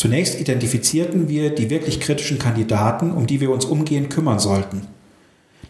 Zunächst 0.02 0.40
identifizierten 0.40 1.30
wir 1.30 1.54
die 1.54 1.70
wirklich 1.70 2.00
kritischen 2.00 2.40
Kandidaten, 2.40 3.12
um 3.12 3.28
die 3.28 3.40
wir 3.40 3.52
uns 3.52 3.66
umgehend 3.66 4.10
kümmern 4.10 4.40
sollten. 4.40 4.88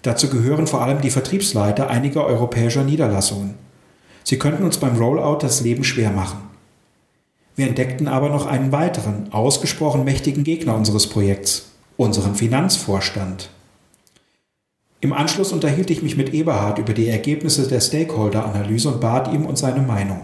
Dazu 0.04 0.30
gehören 0.30 0.68
vor 0.68 0.82
allem 0.82 1.02
die 1.02 1.10
Vertriebsleiter 1.10 1.90
einiger 1.90 2.26
europäischer 2.26 2.86
Niederlassungen. 2.86 3.56
Sie 4.24 4.40
könnten 4.40 4.64
uns 4.64 4.78
beim 4.78 4.96
Rollout 4.96 5.40
das 5.42 5.60
Leben 5.60 5.84
schwer 5.84 6.12
machen. 6.12 6.40
Wir 7.58 7.68
entdeckten 7.68 8.08
aber 8.08 8.30
noch 8.30 8.46
einen 8.46 8.72
weiteren, 8.72 9.34
ausgesprochen 9.34 10.06
mächtigen 10.06 10.46
Gegner 10.46 10.78
unseres 10.78 11.08
Projekts, 11.08 11.72
unseren 11.98 12.34
Finanzvorstand. 12.34 13.50
Im 15.02 15.12
Anschluss 15.12 15.52
unterhielt 15.52 15.90
ich 15.90 16.04
mich 16.04 16.16
mit 16.16 16.34
Eberhard 16.34 16.80
über 16.80 16.94
die 16.94 17.10
Ergebnisse 17.10 17.68
der 17.68 17.82
Stakeholder-Analyse 17.82 18.92
und 18.92 19.02
bat 19.02 19.34
ihm 19.34 19.46
um 19.46 19.58
seine 19.58 19.82
Meinung. 19.82 20.22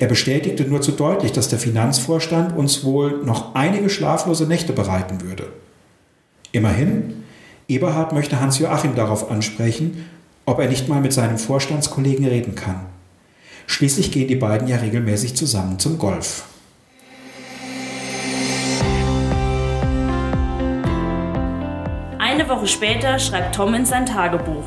Er 0.00 0.06
bestätigte 0.06 0.64
nur 0.64 0.80
zu 0.80 0.92
deutlich, 0.92 1.32
dass 1.32 1.48
der 1.48 1.58
Finanzvorstand 1.58 2.56
uns 2.56 2.84
wohl 2.84 3.24
noch 3.24 3.56
einige 3.56 3.90
schlaflose 3.90 4.46
Nächte 4.46 4.72
bereiten 4.72 5.22
würde. 5.22 5.48
Immerhin, 6.52 7.24
Eberhard 7.66 8.12
möchte 8.12 8.40
Hans-Joachim 8.40 8.94
darauf 8.94 9.28
ansprechen, 9.30 10.08
ob 10.46 10.60
er 10.60 10.68
nicht 10.68 10.88
mal 10.88 11.00
mit 11.00 11.12
seinem 11.12 11.36
Vorstandskollegen 11.36 12.24
reden 12.24 12.54
kann. 12.54 12.86
Schließlich 13.66 14.12
gehen 14.12 14.28
die 14.28 14.36
beiden 14.36 14.68
ja 14.68 14.76
regelmäßig 14.76 15.34
zusammen 15.36 15.80
zum 15.80 15.98
Golf. 15.98 16.44
Eine 22.18 22.48
Woche 22.48 22.68
später 22.68 23.18
schreibt 23.18 23.56
Tom 23.56 23.74
in 23.74 23.84
sein 23.84 24.06
Tagebuch. 24.06 24.64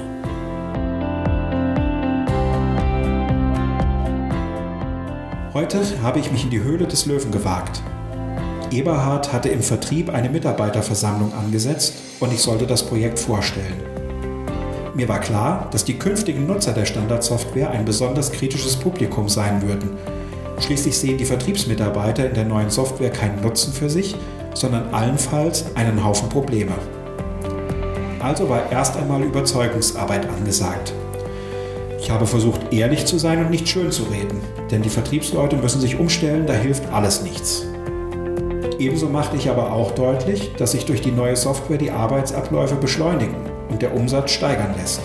Heute 5.54 5.82
habe 6.02 6.20
ich 6.20 6.32
mich 6.32 6.46
in 6.46 6.50
die 6.50 6.64
Höhle 6.64 6.88
des 6.88 7.08
Löwen 7.08 7.30
gewagt. 7.30 7.82
Eberhard 8.72 9.34
hatte 9.34 9.50
im 9.50 9.62
Vertrieb 9.62 10.10
eine 10.10 10.30
Mitarbeiterversammlung 10.30 11.34
angesetzt 11.34 11.96
und 12.22 12.32
ich 12.32 12.40
sollte 12.40 12.66
das 12.66 12.86
Projekt 12.86 13.20
vorstellen. 13.20 13.84
Mir 14.94 15.10
war 15.10 15.20
klar, 15.20 15.68
dass 15.72 15.84
die 15.84 16.00
künftigen 16.00 16.48
Nutzer 16.48 16.72
der 16.72 16.86
Standardsoftware 16.86 17.70
ein 17.70 17.84
besonders 17.84 18.32
kritisches 18.32 18.78
Publikum 18.78 19.28
sein 19.28 19.62
würden. 19.62 19.98
Schließlich 20.60 20.98
sehen 20.98 21.18
die 21.18 21.26
Vertriebsmitarbeiter 21.26 22.30
in 22.30 22.34
der 22.34 22.46
neuen 22.46 22.70
Software 22.70 23.12
keinen 23.12 23.42
Nutzen 23.42 23.74
für 23.74 23.90
sich, 23.90 24.16
sondern 24.54 24.94
allenfalls 24.94 25.66
einen 25.76 26.02
Haufen 26.02 26.30
Probleme. 26.30 26.76
Also 28.22 28.48
war 28.48 28.72
erst 28.72 28.96
einmal 28.96 29.22
Überzeugungsarbeit 29.22 30.30
angesagt. 30.30 30.94
Ich 32.02 32.10
habe 32.10 32.26
versucht, 32.26 32.74
ehrlich 32.74 33.06
zu 33.06 33.20
sein 33.20 33.46
und 33.46 33.52
nicht 33.52 33.70
schön 33.70 33.92
zu 33.92 34.04
reden, 34.06 34.42
denn 34.72 34.82
die 34.82 34.90
Vertriebsleute 34.90 35.56
müssen 35.56 35.80
sich 35.80 36.00
umstellen, 36.00 36.48
da 36.48 36.54
hilft 36.54 36.92
alles 36.92 37.22
nichts. 37.22 37.68
Ebenso 38.80 39.08
machte 39.08 39.38
ich 39.38 39.52
aber 39.52 39.72
auch 39.72 39.92
deutlich, 39.92 40.52
dass 40.58 40.72
sich 40.72 40.86
durch 40.86 41.02
die 41.02 41.12
neue 41.12 41.36
Software 41.36 41.78
die 41.78 41.92
Arbeitsabläufe 41.92 42.74
beschleunigen 42.74 43.36
und 43.70 43.84
der 43.84 43.96
Umsatz 43.96 44.32
steigern 44.32 44.74
lässt. 44.80 45.00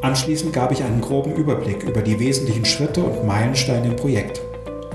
Anschließend 0.00 0.54
gab 0.54 0.72
ich 0.72 0.82
einen 0.82 1.02
groben 1.02 1.34
Überblick 1.34 1.82
über 1.82 2.00
die 2.00 2.18
wesentlichen 2.18 2.64
Schritte 2.64 3.02
und 3.02 3.26
Meilensteine 3.26 3.88
im 3.88 3.96
Projekt 3.96 4.40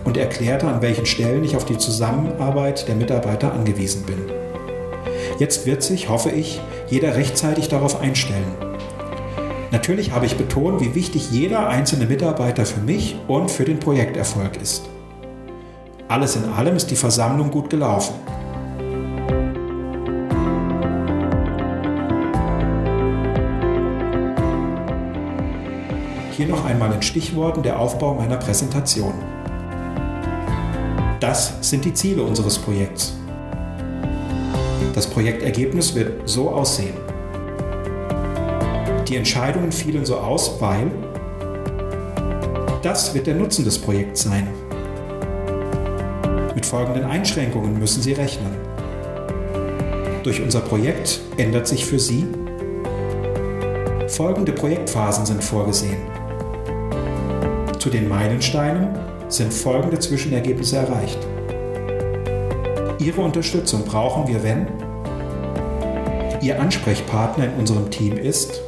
und 0.05 0.17
erklärte, 0.17 0.67
an 0.67 0.81
welchen 0.81 1.05
Stellen 1.05 1.43
ich 1.43 1.55
auf 1.55 1.65
die 1.65 1.77
Zusammenarbeit 1.77 2.87
der 2.87 2.95
Mitarbeiter 2.95 3.53
angewiesen 3.53 4.07
bin. 4.07 4.25
Jetzt 5.37 5.67
wird 5.67 5.83
sich, 5.83 6.09
hoffe 6.09 6.31
ich, 6.31 6.59
jeder 6.87 7.15
rechtzeitig 7.15 7.69
darauf 7.69 8.01
einstellen. 8.01 8.68
Natürlich 9.71 10.11
habe 10.11 10.25
ich 10.25 10.35
betont, 10.35 10.81
wie 10.81 10.95
wichtig 10.95 11.29
jeder 11.31 11.69
einzelne 11.69 12.07
Mitarbeiter 12.07 12.65
für 12.65 12.79
mich 12.79 13.15
und 13.27 13.51
für 13.51 13.65
den 13.65 13.79
Projekterfolg 13.79 14.59
ist. 14.59 14.89
Alles 16.07 16.35
in 16.35 16.43
allem 16.45 16.75
ist 16.75 16.89
die 16.89 16.95
Versammlung 16.95 17.51
gut 17.51 17.69
gelaufen. 17.69 18.15
Hier 26.35 26.47
noch 26.47 26.65
einmal 26.65 26.91
in 26.93 27.01
Stichworten 27.03 27.61
der 27.61 27.77
Aufbau 27.77 28.15
meiner 28.15 28.37
Präsentation. 28.37 29.13
Das 31.19 31.53
sind 31.61 31.85
die 31.85 31.93
Ziele 31.93 32.23
unseres 32.23 32.57
Projekts. 32.57 33.13
Das 34.95 35.05
Projektergebnis 35.05 35.93
wird 35.93 36.27
so 36.27 36.49
aussehen. 36.49 37.08
Die 39.09 39.15
Entscheidungen 39.15 39.71
fielen 39.71 40.05
so 40.05 40.17
aus, 40.17 40.61
weil 40.61 40.91
das 42.83 43.15
wird 43.15 43.25
der 43.25 43.33
Nutzen 43.33 43.65
des 43.65 43.79
Projekts 43.79 44.21
sein. 44.21 44.47
Mit 46.53 46.63
folgenden 46.63 47.05
Einschränkungen 47.05 47.79
müssen 47.79 48.03
Sie 48.03 48.13
rechnen. 48.13 48.55
Durch 50.21 50.41
unser 50.43 50.59
Projekt 50.59 51.21
ändert 51.37 51.67
sich 51.67 51.85
für 51.85 51.99
Sie 51.99 52.27
folgende 54.07 54.51
Projektphasen 54.51 55.25
sind 55.25 55.43
vorgesehen. 55.43 55.97
Zu 57.79 57.89
den 57.89 58.07
Meilensteinen 58.09 58.89
sind 59.29 59.53
folgende 59.53 59.97
Zwischenergebnisse 59.97 60.77
erreicht. 60.77 61.17
Ihre 62.99 63.21
Unterstützung 63.21 63.85
brauchen 63.85 64.27
wir, 64.27 64.43
wenn 64.43 64.67
Ihr 66.41 66.59
Ansprechpartner 66.59 67.45
in 67.45 67.53
unserem 67.53 67.89
Team 67.89 68.17
ist 68.17 68.61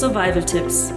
Survival-Tipps. 0.00 0.94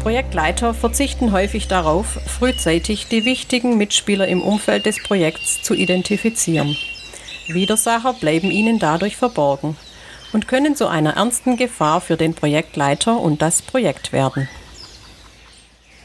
Projektleiter 0.00 0.72
verzichten 0.72 1.30
häufig 1.30 1.68
darauf, 1.68 2.06
frühzeitig 2.26 3.08
die 3.08 3.26
wichtigen 3.26 3.76
Mitspieler 3.76 4.26
im 4.26 4.40
Umfeld 4.40 4.86
des 4.86 5.02
Projekts 5.02 5.62
zu 5.62 5.74
identifizieren. 5.74 6.74
Widersacher 7.48 8.14
bleiben 8.14 8.50
ihnen 8.50 8.78
dadurch 8.78 9.18
verborgen 9.18 9.76
und 10.32 10.48
können 10.48 10.74
zu 10.74 10.88
einer 10.88 11.16
ernsten 11.16 11.58
Gefahr 11.58 12.00
für 12.00 12.16
den 12.16 12.32
Projektleiter 12.32 13.20
und 13.20 13.42
das 13.42 13.60
Projekt 13.60 14.10
werden. 14.10 14.48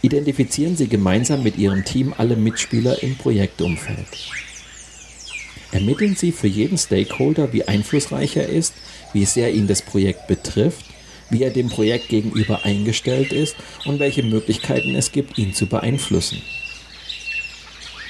Identifizieren 0.01 0.75
Sie 0.75 0.89
gemeinsam 0.89 1.41
mit 1.41 1.57
Ihrem 1.57 1.85
Team 1.85 2.13
alle 2.17 2.35
Mitspieler 2.35 3.01
im 3.01 3.17
Projektumfeld. 3.17 4.48
Ermitteln 5.71 6.15
Sie 6.15 6.31
für 6.31 6.47
jeden 6.47 6.77
Stakeholder, 6.77 7.53
wie 7.53 7.67
einflussreich 7.67 8.35
er 8.37 8.49
ist, 8.49 8.73
wie 9.13 9.25
sehr 9.25 9.53
ihn 9.53 9.67
das 9.67 9.81
Projekt 9.81 10.27
betrifft, 10.27 10.85
wie 11.29 11.43
er 11.43 11.51
dem 11.51 11.69
Projekt 11.69 12.09
gegenüber 12.09 12.65
eingestellt 12.65 13.31
ist 13.31 13.55
und 13.85 13.99
welche 13.99 14.23
Möglichkeiten 14.23 14.95
es 14.95 15.11
gibt, 15.11 15.37
ihn 15.37 15.53
zu 15.53 15.67
beeinflussen. 15.67 16.41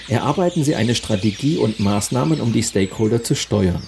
Erarbeiten 0.07 0.63
Sie 0.63 0.75
eine 0.75 0.95
Strategie 0.95 1.57
und 1.57 1.79
Maßnahmen, 1.79 2.41
um 2.41 2.53
die 2.53 2.63
Stakeholder 2.63 3.23
zu 3.23 3.35
steuern. 3.35 3.83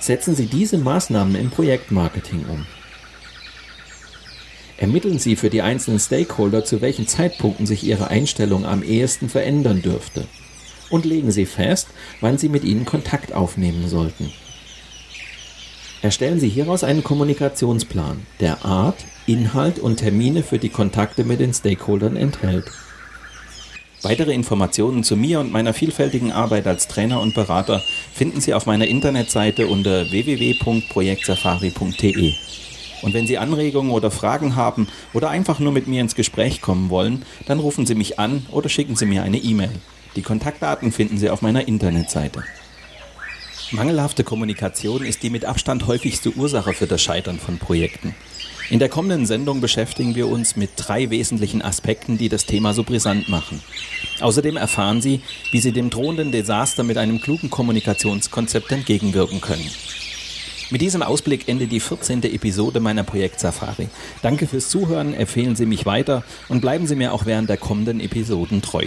Setzen 0.00 0.34
Sie 0.34 0.46
diese 0.46 0.78
Maßnahmen 0.78 1.34
im 1.36 1.50
Projektmarketing 1.50 2.46
um. 2.46 2.66
Ermitteln 4.78 5.18
Sie 5.18 5.36
für 5.36 5.50
die 5.50 5.60
einzelnen 5.60 6.00
Stakeholder, 6.00 6.64
zu 6.64 6.80
welchen 6.80 7.06
Zeitpunkten 7.06 7.66
sich 7.66 7.84
ihre 7.84 8.08
Einstellung 8.08 8.64
am 8.64 8.82
ehesten 8.82 9.28
verändern 9.28 9.82
dürfte. 9.82 10.26
Und 10.90 11.04
legen 11.04 11.30
Sie 11.30 11.46
fest, 11.46 11.88
wann 12.20 12.36
Sie 12.36 12.48
mit 12.48 12.64
ihnen 12.64 12.84
Kontakt 12.84 13.32
aufnehmen 13.32 13.88
sollten. 13.88 14.32
Erstellen 16.02 16.40
Sie 16.40 16.48
hieraus 16.48 16.82
einen 16.82 17.04
Kommunikationsplan, 17.04 18.26
der 18.40 18.64
Art, 18.64 19.04
Inhalt 19.26 19.78
und 19.78 19.96
Termine 19.96 20.42
für 20.42 20.58
die 20.58 20.70
Kontakte 20.70 21.24
mit 21.24 21.40
den 21.40 21.52
Stakeholdern 21.52 22.16
enthält. 22.16 22.72
Weitere 24.02 24.32
Informationen 24.32 25.04
zu 25.04 25.14
mir 25.14 25.40
und 25.40 25.52
meiner 25.52 25.74
vielfältigen 25.74 26.32
Arbeit 26.32 26.66
als 26.66 26.88
Trainer 26.88 27.20
und 27.20 27.34
Berater 27.34 27.82
finden 28.14 28.40
Sie 28.40 28.54
auf 28.54 28.64
meiner 28.64 28.86
Internetseite 28.86 29.66
unter 29.66 30.10
www.projektsafari.de. 30.10 32.32
Und 33.02 33.12
wenn 33.12 33.26
Sie 33.26 33.36
Anregungen 33.36 33.92
oder 33.92 34.10
Fragen 34.10 34.56
haben 34.56 34.88
oder 35.12 35.28
einfach 35.28 35.58
nur 35.58 35.72
mit 35.72 35.86
mir 35.86 36.00
ins 36.00 36.14
Gespräch 36.14 36.62
kommen 36.62 36.88
wollen, 36.88 37.26
dann 37.46 37.60
rufen 37.60 37.84
Sie 37.84 37.94
mich 37.94 38.18
an 38.18 38.46
oder 38.50 38.70
schicken 38.70 38.96
Sie 38.96 39.04
mir 39.04 39.22
eine 39.22 39.36
E-Mail. 39.36 39.72
Die 40.16 40.22
Kontaktdaten 40.22 40.92
finden 40.92 41.18
Sie 41.18 41.30
auf 41.30 41.42
meiner 41.42 41.68
Internetseite. 41.68 42.42
Mangelhafte 43.72 44.24
Kommunikation 44.24 45.04
ist 45.04 45.22
die 45.22 45.30
mit 45.30 45.44
Abstand 45.44 45.86
häufigste 45.86 46.30
Ursache 46.34 46.72
für 46.72 46.88
das 46.88 47.00
Scheitern 47.00 47.38
von 47.38 47.58
Projekten. 47.58 48.16
In 48.68 48.80
der 48.80 48.88
kommenden 48.88 49.26
Sendung 49.26 49.60
beschäftigen 49.60 50.16
wir 50.16 50.28
uns 50.28 50.56
mit 50.56 50.70
drei 50.76 51.10
wesentlichen 51.10 51.62
Aspekten, 51.62 52.18
die 52.18 52.28
das 52.28 52.46
Thema 52.46 52.72
so 52.72 52.82
brisant 52.82 53.28
machen. 53.28 53.62
Außerdem 54.20 54.56
erfahren 54.56 55.00
Sie, 55.00 55.20
wie 55.52 55.60
Sie 55.60 55.72
dem 55.72 55.90
drohenden 55.90 56.32
Desaster 56.32 56.82
mit 56.82 56.96
einem 56.96 57.20
klugen 57.20 57.50
Kommunikationskonzept 57.50 58.72
entgegenwirken 58.72 59.40
können. 59.40 59.68
Mit 60.70 60.82
diesem 60.82 61.02
Ausblick 61.02 61.48
endet 61.48 61.72
die 61.72 61.80
14. 61.80 62.22
Episode 62.22 62.78
meiner 62.78 63.02
Projekt 63.02 63.40
Safari. 63.40 63.88
Danke 64.22 64.46
fürs 64.46 64.68
Zuhören, 64.68 65.14
empfehlen 65.14 65.56
Sie 65.56 65.66
mich 65.66 65.86
weiter 65.86 66.22
und 66.48 66.60
bleiben 66.60 66.86
Sie 66.86 66.94
mir 66.94 67.12
auch 67.12 67.26
während 67.26 67.48
der 67.48 67.56
kommenden 67.56 68.00
Episoden 68.00 68.62
treu. 68.62 68.86